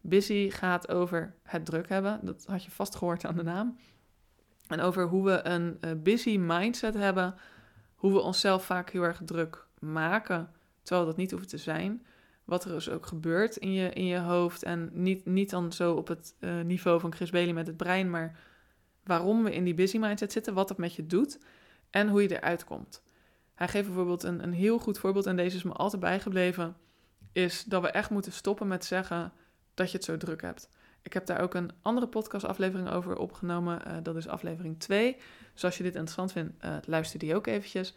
Busy 0.00 0.50
gaat 0.50 0.88
over 0.88 1.34
het 1.42 1.64
druk 1.64 1.88
hebben. 1.88 2.20
Dat 2.22 2.44
had 2.46 2.64
je 2.64 2.70
vast 2.70 2.94
gehoord 2.94 3.24
aan 3.24 3.36
de 3.36 3.42
naam. 3.42 3.76
En 4.68 4.80
over 4.80 5.06
hoe 5.06 5.24
we 5.24 5.46
een 5.46 5.78
uh, 5.80 5.90
busy 5.96 6.36
mindset 6.36 6.94
hebben. 6.94 7.34
Hoe 7.94 8.12
we 8.12 8.20
onszelf 8.20 8.64
vaak 8.64 8.90
heel 8.90 9.02
erg 9.02 9.20
druk 9.24 9.66
maken. 9.78 10.50
Terwijl 10.82 11.06
dat 11.06 11.16
niet 11.16 11.30
hoeft 11.30 11.48
te 11.48 11.58
zijn. 11.58 12.06
Wat 12.44 12.64
er 12.64 12.70
dus 12.70 12.90
ook 12.90 13.06
gebeurt 13.06 13.56
in 13.56 13.72
je, 13.72 13.90
in 13.90 14.04
je 14.04 14.18
hoofd. 14.18 14.62
En 14.62 14.90
niet, 14.92 15.26
niet 15.26 15.50
dan 15.50 15.72
zo 15.72 15.94
op 15.94 16.08
het 16.08 16.34
uh, 16.40 16.60
niveau 16.60 17.00
van 17.00 17.14
Chris 17.14 17.30
Bailey 17.30 17.52
met 17.52 17.66
het 17.66 17.76
brein. 17.76 18.10
Maar 18.10 18.38
waarom 19.04 19.44
we 19.44 19.54
in 19.54 19.64
die 19.64 19.74
busy 19.74 19.98
mindset 19.98 20.32
zitten. 20.32 20.54
Wat 20.54 20.68
dat 20.68 20.78
met 20.78 20.94
je 20.94 21.06
doet. 21.06 21.38
En 21.90 22.08
hoe 22.08 22.22
je 22.22 22.36
eruit 22.36 22.64
komt. 22.64 23.02
Hij 23.56 23.68
geeft 23.68 23.86
bijvoorbeeld 23.86 24.22
een, 24.22 24.42
een 24.42 24.52
heel 24.52 24.78
goed 24.78 24.98
voorbeeld. 24.98 25.26
En 25.26 25.36
deze 25.36 25.56
is 25.56 25.62
me 25.62 25.72
altijd 25.72 26.02
bijgebleven. 26.02 26.76
Is 27.32 27.64
dat 27.64 27.82
we 27.82 27.88
echt 27.88 28.10
moeten 28.10 28.32
stoppen 28.32 28.68
met 28.68 28.84
zeggen 28.84 29.32
dat 29.74 29.90
je 29.90 29.96
het 29.96 30.06
zo 30.06 30.16
druk 30.16 30.42
hebt. 30.42 30.70
Ik 31.02 31.12
heb 31.12 31.26
daar 31.26 31.40
ook 31.40 31.54
een 31.54 31.70
andere 31.82 32.06
podcastaflevering 32.06 32.90
over 32.90 33.16
opgenomen. 33.16 33.82
Uh, 33.86 33.92
dat 34.02 34.16
is 34.16 34.28
aflevering 34.28 34.80
2. 34.80 35.16
Dus 35.52 35.64
als 35.64 35.76
je 35.76 35.82
dit 35.82 35.94
interessant 35.94 36.32
vindt, 36.32 36.64
uh, 36.64 36.76
luister 36.84 37.18
die 37.18 37.34
ook 37.34 37.46
eventjes. 37.46 37.94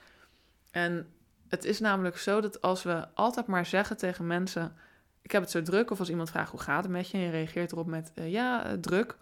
En 0.72 1.08
het 1.48 1.66
is 1.66 1.80
namelijk 1.80 2.18
zo 2.18 2.42
dat 2.42 2.62
als 2.62 2.84
we 2.84 3.08
altijd 3.14 3.46
maar 3.46 3.66
zeggen 3.66 3.98
tegen 3.98 4.28
mensen... 4.28 4.76
ik 5.22 5.32
heb 5.32 5.42
het 5.42 5.52
zo 5.52 5.62
druk, 5.62 5.92
of 5.92 6.00
als 6.00 6.10
iemand 6.10 6.30
vraagt 6.30 6.52
hoe 6.52 6.60
gaat 6.60 6.84
het 6.84 6.92
met 6.92 7.10
je... 7.10 7.18
en 7.18 7.24
je 7.24 7.30
reageert 7.30 7.72
erop 7.72 7.88
met 7.88 8.12
uh, 8.16 8.32
ja, 8.32 8.78
druk... 8.82 9.18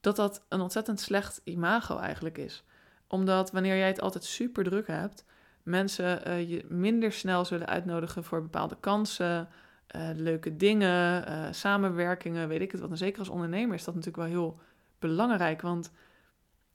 dat 0.00 0.16
dat 0.16 0.44
een 0.48 0.60
ontzettend 0.60 1.00
slecht 1.00 1.40
imago 1.44 1.98
eigenlijk 1.98 2.38
is. 2.38 2.64
Omdat 3.06 3.50
wanneer 3.50 3.76
jij 3.76 3.86
het 3.86 4.00
altijd 4.00 4.24
super 4.24 4.64
druk 4.64 4.86
hebt... 4.86 5.24
mensen 5.62 6.46
je 6.48 6.64
minder 6.68 7.12
snel 7.12 7.44
zullen 7.44 7.66
uitnodigen 7.66 8.24
voor 8.24 8.42
bepaalde 8.42 8.76
kansen... 8.80 9.48
Eh, 9.90 10.08
leuke 10.14 10.56
dingen, 10.56 11.28
uh, 11.28 11.46
samenwerkingen, 11.50 12.48
weet 12.48 12.60
ik 12.60 12.72
het 12.72 12.80
wat. 12.80 12.90
En 12.90 12.96
zeker 12.96 13.18
als 13.18 13.28
ondernemer 13.28 13.74
is 13.74 13.84
dat 13.84 13.94
natuurlijk 13.94 14.22
wel 14.22 14.32
heel 14.32 14.60
belangrijk. 14.98 15.60
Want 15.60 15.90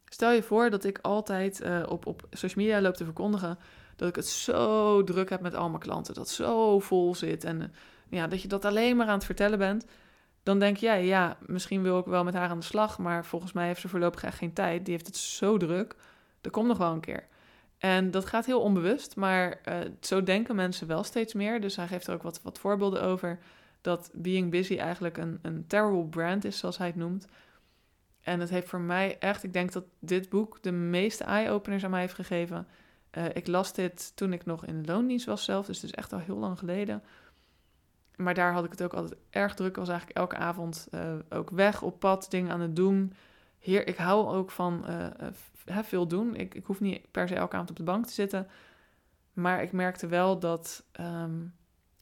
stel 0.06 0.32
je 0.32 0.44
voor 0.44 0.70
dat 0.70 0.84
ik 0.84 1.00
altijd 1.02 1.64
uh, 1.64 1.84
op, 1.88 2.06
op 2.06 2.28
social 2.32 2.66
media 2.66 2.82
loop 2.82 2.94
te 2.94 3.04
verkondigen 3.04 3.58
dat 3.96 4.10
ik 4.10 4.16
het 4.16 4.28
zo 4.28 5.04
druk 5.04 5.30
heb 5.30 5.42
met 5.42 5.56
al 5.56 5.70
mijn 5.70 5.82
klanten, 5.82 6.14
dat 6.14 6.30
zo 6.30 6.80
vol 6.80 7.16
zit 7.16 7.44
en 7.44 7.74
ja, 8.10 8.28
dat 8.28 8.42
je 8.42 8.48
dat 8.48 8.66
alleen 8.66 8.98
maar 8.98 9.08
aan 9.08 9.14
het 9.14 9.26
vertellen 9.26 9.58
bent. 9.58 9.86
Dan 10.44 10.60
denk 10.60 10.78
jij, 10.78 11.06
ja, 11.06 11.38
misschien 11.46 11.82
wil 11.82 12.00
ik 12.00 12.06
wel 12.06 12.24
met 12.24 12.34
haar 12.34 12.50
aan 12.50 12.60
de 12.60 12.66
slag, 12.66 12.98
maar 12.98 13.26
volgens 13.26 13.54
mij 13.54 13.68
heeft 13.68 13.82
ze 13.82 13.88
voorlopig 13.88 14.24
echt 14.24 14.38
geen 14.38 14.54
tijd. 14.54 14.86
Die 14.86 14.94
heeft 14.94 15.08
het 15.08 15.18
zo 15.18 15.58
druk. 15.58 15.96
Dat 16.42 16.52
komt 16.52 16.68
nog 16.68 16.78
wel 16.78 16.92
een 16.92 17.00
keer. 17.00 17.28
En 17.78 18.12
dat 18.12 18.26
gaat 18.26 18.46
heel 18.46 18.62
onbewust, 18.62 19.16
maar 19.16 19.62
uh, 19.70 19.78
zo 20.02 20.24
denken 20.24 20.56
mensen 20.56 20.88
wel 20.88 21.04
steeds 21.04 21.34
meer. 21.34 21.62
Dus 21.62 21.76
hij 21.76 21.88
geeft 21.88 22.08
er 22.08 22.14
ook 22.14 22.24
wat, 22.24 22.42
wat 22.42 22.60
voorbeelden 22.60 23.02
over 23.02 23.40
dat 23.82 24.10
being 24.14 24.52
busy 24.52 24.78
eigenlijk 24.78 25.18
een, 25.18 25.40
een 25.42 25.68
terrible 25.68 26.06
brand 26.06 26.46
is, 26.46 26.58
zoals 26.58 26.78
hij 26.78 26.88
het 26.88 26.96
noemt. 26.96 27.28
En 28.22 28.40
het 28.40 28.50
heeft 28.50 28.68
voor 28.70 28.80
mij 28.80 29.18
echt, 29.20 29.44
ik 29.44 29.54
denk 29.54 29.72
dat 29.72 29.84
dit 30.00 30.30
boek 30.30 30.58
de 30.62 30.72
meeste 30.72 31.24
eye-openers 31.24 31.84
aan 31.84 31.92
mij 31.92 32.00
heeft 32.00 32.14
gegeven. 32.14 32.68
Uh, 33.18 33.26
ik 33.34 33.48
las 33.48 33.74
dit 33.74 34.16
toen 34.16 34.34
ik 34.34 34.46
nog 34.46 34.66
in 34.66 34.86
loondienst 34.86 35.26
was 35.26 35.44
zelf, 35.44 35.66
dus 35.66 35.76
het 35.76 35.86
is 35.86 35.98
echt 35.98 36.14
al 36.14 36.20
heel 36.20 36.38
lang 36.38 36.60
geleden. 36.60 37.04
Maar 38.16 38.34
daar 38.34 38.54
had 38.54 38.66
ik 38.66 38.72
het 38.72 38.84
ook 38.84 38.94
altijd 38.94 39.20
erg 39.30 39.54
druk. 39.54 39.76
was 39.76 39.90
eigenlijk 39.90 40.18
elke 40.20 40.36
avond 40.36 40.88
uh, 40.92 41.14
ook 41.30 41.50
weg 41.50 41.82
op 41.82 42.00
pad, 42.00 42.26
dingen 42.30 42.52
aan 42.52 42.62
het 42.62 42.76
doen. 42.76 43.14
Heer, 43.66 43.88
ik 43.88 43.98
hou 43.98 44.28
ook 44.28 44.52
van 44.52 44.86
hè, 45.66 45.84
veel 45.84 46.08
doen. 46.08 46.36
Ik, 46.36 46.54
ik 46.54 46.66
hoef 46.66 46.80
niet 46.80 47.12
per 47.12 47.28
se 47.28 47.36
elke 47.36 47.54
avond 47.54 47.70
op 47.70 47.76
de 47.76 47.84
bank 47.84 48.06
te 48.06 48.14
zitten. 48.14 48.48
Maar 49.34 49.62
ik 49.62 49.72
merkte 49.72 50.08
wel 50.08 50.40
dat 50.40 50.84
um, 51.00 51.56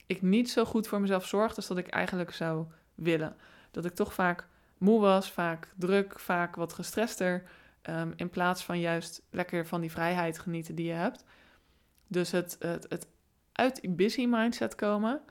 ik 0.06 0.21
niet 0.21 0.49
zo 0.49 0.65
goed 0.65 0.88
voor 0.88 1.02
mezelf 1.02 1.28
zorgde 1.28 1.56
als 1.56 1.67
dat 1.67 1.78
ik 1.78 1.88
eigenlijk 1.88 2.32
zou 2.32 2.65
willen. 2.95 3.36
Dat 3.71 3.86
ik 3.86 3.93
toch 3.93 4.13
vaak 4.13 4.47
moe 4.78 5.02
was, 5.02 5.32
vaak 5.32 5.73
druk, 5.78 6.19
vaak 6.19 6.56
wat 6.56 6.73
gestrester. 6.73 7.43
Um, 7.89 8.13
in 8.15 8.30
plaats 8.30 8.63
van 8.63 8.80
juist 8.80 9.21
lekker 9.30 9.67
van 9.67 9.82
die 9.82 9.91
vrijheid 9.91 10.39
genieten 10.39 10.76
die 10.76 10.86
je 10.86 10.93
hebt. 10.93 11.26
Dus 12.08 12.32
het, 12.32 12.56
het, 12.60 12.86
het 12.89 13.08
uit 13.52 13.82
die 13.82 13.89
busy 13.89 14.26
mindset 14.26 14.76
komen 14.76 15.21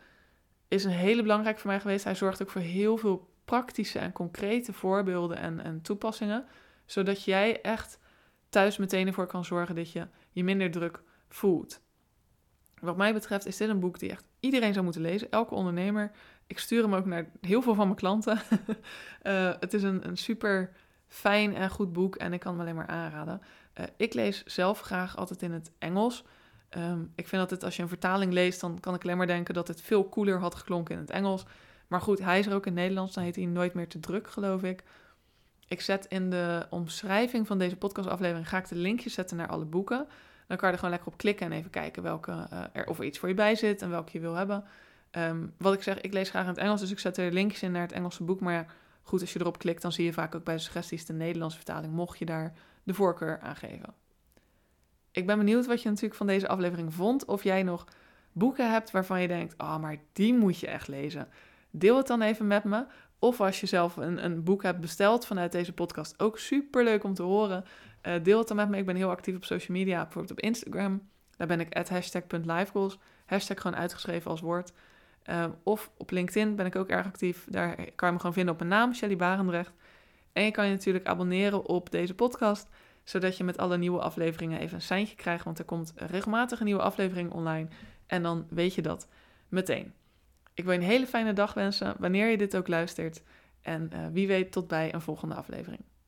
is 0.68 0.84
een 0.84 0.90
hele 0.90 1.22
belangrijk 1.22 1.58
voor 1.58 1.70
mij 1.70 1.80
geweest. 1.80 2.04
Hij 2.04 2.14
zorgt 2.14 2.42
ook 2.42 2.50
voor 2.50 2.60
heel 2.60 2.96
veel 2.96 3.31
praktische 3.52 3.98
en 3.98 4.12
concrete 4.12 4.72
voorbeelden 4.72 5.36
en, 5.36 5.60
en 5.60 5.82
toepassingen. 5.82 6.44
Zodat 6.86 7.24
jij 7.24 7.60
echt 7.60 7.98
thuis 8.48 8.76
meteen 8.76 9.06
ervoor 9.06 9.26
kan 9.26 9.44
zorgen 9.44 9.74
dat 9.74 9.92
je 9.92 10.06
je 10.30 10.44
minder 10.44 10.70
druk 10.70 11.02
voelt. 11.28 11.80
Wat 12.80 12.96
mij 12.96 13.12
betreft 13.12 13.46
is 13.46 13.56
dit 13.56 13.68
een 13.68 13.80
boek 13.80 13.98
die 13.98 14.10
echt 14.10 14.28
iedereen 14.40 14.72
zou 14.72 14.84
moeten 14.84 15.02
lezen. 15.02 15.30
Elke 15.30 15.54
ondernemer. 15.54 16.10
Ik 16.46 16.58
stuur 16.58 16.82
hem 16.82 16.94
ook 16.94 17.06
naar 17.06 17.30
heel 17.40 17.62
veel 17.62 17.74
van 17.74 17.84
mijn 17.84 17.98
klanten. 17.98 18.38
uh, 19.22 19.52
het 19.64 19.74
is 19.74 19.82
een, 19.82 20.06
een 20.06 20.16
super 20.16 20.72
fijn 21.08 21.54
en 21.54 21.70
goed 21.70 21.92
boek 21.92 22.16
en 22.16 22.32
ik 22.32 22.40
kan 22.40 22.52
hem 22.52 22.60
alleen 22.60 22.74
maar 22.74 22.86
aanraden. 22.86 23.42
Uh, 23.80 23.86
ik 23.96 24.14
lees 24.14 24.44
zelf 24.44 24.80
graag 24.80 25.16
altijd 25.16 25.42
in 25.42 25.52
het 25.52 25.72
Engels. 25.78 26.24
Um, 26.76 27.12
ik 27.14 27.28
vind 27.28 27.42
dat 27.42 27.50
het, 27.50 27.64
als 27.64 27.76
je 27.76 27.82
een 27.82 27.88
vertaling 27.88 28.32
leest, 28.32 28.60
dan 28.60 28.80
kan 28.80 28.94
ik 28.94 29.02
alleen 29.02 29.16
maar 29.16 29.26
denken 29.26 29.54
dat 29.54 29.68
het 29.68 29.80
veel 29.80 30.08
cooler 30.08 30.38
had 30.38 30.54
geklonken 30.54 30.94
in 30.94 31.00
het 31.00 31.10
Engels. 31.10 31.44
Maar 31.92 32.00
goed, 32.00 32.18
hij 32.18 32.38
is 32.38 32.46
er 32.46 32.54
ook 32.54 32.66
in 32.66 32.74
Nederlands. 32.74 33.14
Dan 33.14 33.24
heet 33.24 33.36
hij 33.36 33.44
Nooit 33.44 33.74
meer 33.74 33.88
te 33.88 34.00
druk, 34.00 34.30
geloof 34.30 34.62
ik. 34.62 34.82
Ik 35.68 35.80
zet 35.80 36.06
in 36.06 36.30
de 36.30 36.66
omschrijving 36.70 37.46
van 37.46 37.58
deze 37.58 37.76
podcastaflevering 37.76 38.48
ga 38.48 38.58
ik 38.58 38.68
de 38.68 38.74
linkjes 38.74 39.14
zetten 39.14 39.36
naar 39.36 39.48
alle 39.48 39.64
boeken. 39.64 40.06
Dan 40.46 40.56
kan 40.56 40.68
je 40.68 40.72
er 40.74 40.78
gewoon 40.80 40.94
lekker 40.94 41.12
op 41.12 41.18
klikken 41.18 41.46
en 41.46 41.52
even 41.52 41.70
kijken 41.70 42.02
welke 42.02 42.30
uh, 42.30 42.64
er 42.72 42.86
of 42.86 42.98
er 42.98 43.04
iets 43.04 43.18
voor 43.18 43.28
je 43.28 43.34
bij 43.34 43.54
zit 43.54 43.82
en 43.82 43.90
welke 43.90 44.10
je 44.12 44.20
wil 44.20 44.34
hebben. 44.34 44.64
Um, 45.10 45.54
wat 45.58 45.74
ik 45.74 45.82
zeg, 45.82 46.00
ik 46.00 46.12
lees 46.12 46.30
graag 46.30 46.42
in 46.42 46.48
het 46.48 46.58
Engels, 46.58 46.80
dus 46.80 46.90
ik 46.90 46.98
zet 46.98 47.16
er 47.16 47.32
linkjes 47.32 47.62
in 47.62 47.72
naar 47.72 47.82
het 47.82 47.92
Engelse 47.92 48.22
boek. 48.22 48.40
Maar 48.40 48.72
goed, 49.02 49.20
als 49.20 49.32
je 49.32 49.40
erop 49.40 49.58
klikt, 49.58 49.82
dan 49.82 49.92
zie 49.92 50.04
je 50.04 50.12
vaak 50.12 50.34
ook 50.34 50.44
bij 50.44 50.54
de 50.54 50.60
suggesties 50.60 51.06
de 51.06 51.12
Nederlandse 51.12 51.56
vertaling, 51.56 51.92
mocht 51.92 52.18
je 52.18 52.24
daar 52.24 52.52
de 52.82 52.94
voorkeur 52.94 53.40
aan 53.40 53.56
geven. 53.56 53.94
Ik 55.10 55.26
ben 55.26 55.38
benieuwd 55.38 55.66
wat 55.66 55.82
je 55.82 55.88
natuurlijk 55.88 56.14
van 56.14 56.26
deze 56.26 56.48
aflevering 56.48 56.94
vond. 56.94 57.24
Of 57.24 57.44
jij 57.44 57.62
nog 57.62 57.86
boeken 58.32 58.70
hebt 58.72 58.90
waarvan 58.90 59.20
je 59.20 59.28
denkt, 59.28 59.54
oh, 59.58 59.78
maar 59.78 59.96
die 60.12 60.34
moet 60.34 60.58
je 60.58 60.66
echt 60.66 60.88
lezen. 60.88 61.28
Deel 61.72 61.96
het 61.96 62.06
dan 62.06 62.22
even 62.22 62.46
met 62.46 62.64
me. 62.64 62.84
Of 63.18 63.40
als 63.40 63.60
je 63.60 63.66
zelf 63.66 63.96
een, 63.96 64.24
een 64.24 64.42
boek 64.42 64.62
hebt 64.62 64.80
besteld 64.80 65.26
vanuit 65.26 65.52
deze 65.52 65.72
podcast, 65.72 66.20
ook 66.20 66.38
super 66.38 66.84
leuk 66.84 67.04
om 67.04 67.14
te 67.14 67.22
horen. 67.22 67.64
Uh, 68.02 68.14
deel 68.22 68.38
het 68.38 68.48
dan 68.48 68.56
met 68.56 68.68
me. 68.68 68.76
Ik 68.76 68.86
ben 68.86 68.96
heel 68.96 69.10
actief 69.10 69.36
op 69.36 69.44
social 69.44 69.76
media, 69.76 70.02
bijvoorbeeld 70.02 70.38
op 70.38 70.40
Instagram. 70.40 71.08
Daar 71.36 71.46
ben 71.46 71.60
ik 71.60 71.76
at. 71.76 71.88
Hashtag 71.88 73.60
gewoon 73.60 73.76
uitgeschreven 73.76 74.30
als 74.30 74.40
woord. 74.40 74.72
Uh, 75.26 75.44
of 75.62 75.90
op 75.96 76.10
LinkedIn 76.10 76.56
ben 76.56 76.66
ik 76.66 76.76
ook 76.76 76.88
erg 76.88 77.06
actief. 77.06 77.46
Daar 77.48 77.74
kan 77.74 78.08
je 78.08 78.14
me 78.14 78.18
gewoon 78.18 78.32
vinden 78.32 78.52
op 78.52 78.58
mijn 78.58 78.70
naam, 78.70 78.94
Shelly 78.94 79.16
Barendrecht. 79.16 79.72
En 80.32 80.44
je 80.44 80.50
kan 80.50 80.66
je 80.66 80.72
natuurlijk 80.72 81.06
abonneren 81.06 81.66
op 81.66 81.90
deze 81.90 82.14
podcast, 82.14 82.68
zodat 83.04 83.36
je 83.36 83.44
met 83.44 83.58
alle 83.58 83.78
nieuwe 83.78 84.00
afleveringen 84.00 84.60
even 84.60 84.74
een 84.74 84.82
seintje 84.82 85.16
krijgt. 85.16 85.44
Want 85.44 85.58
er 85.58 85.64
komt 85.64 85.92
regelmatig 85.96 86.58
een 86.58 86.64
nieuwe 86.64 86.82
aflevering 86.82 87.32
online. 87.32 87.68
En 88.06 88.22
dan 88.22 88.46
weet 88.50 88.74
je 88.74 88.82
dat 88.82 89.08
meteen. 89.48 89.92
Ik 90.54 90.64
wil 90.64 90.72
je 90.72 90.78
een 90.78 90.84
hele 90.84 91.06
fijne 91.06 91.32
dag 91.32 91.54
wensen, 91.54 91.94
wanneer 91.98 92.30
je 92.30 92.38
dit 92.38 92.56
ook 92.56 92.68
luistert. 92.68 93.22
En 93.62 93.90
uh, 93.94 94.06
wie 94.12 94.26
weet 94.26 94.52
tot 94.52 94.68
bij 94.68 94.94
een 94.94 95.00
volgende 95.00 95.34
aflevering. 95.34 95.84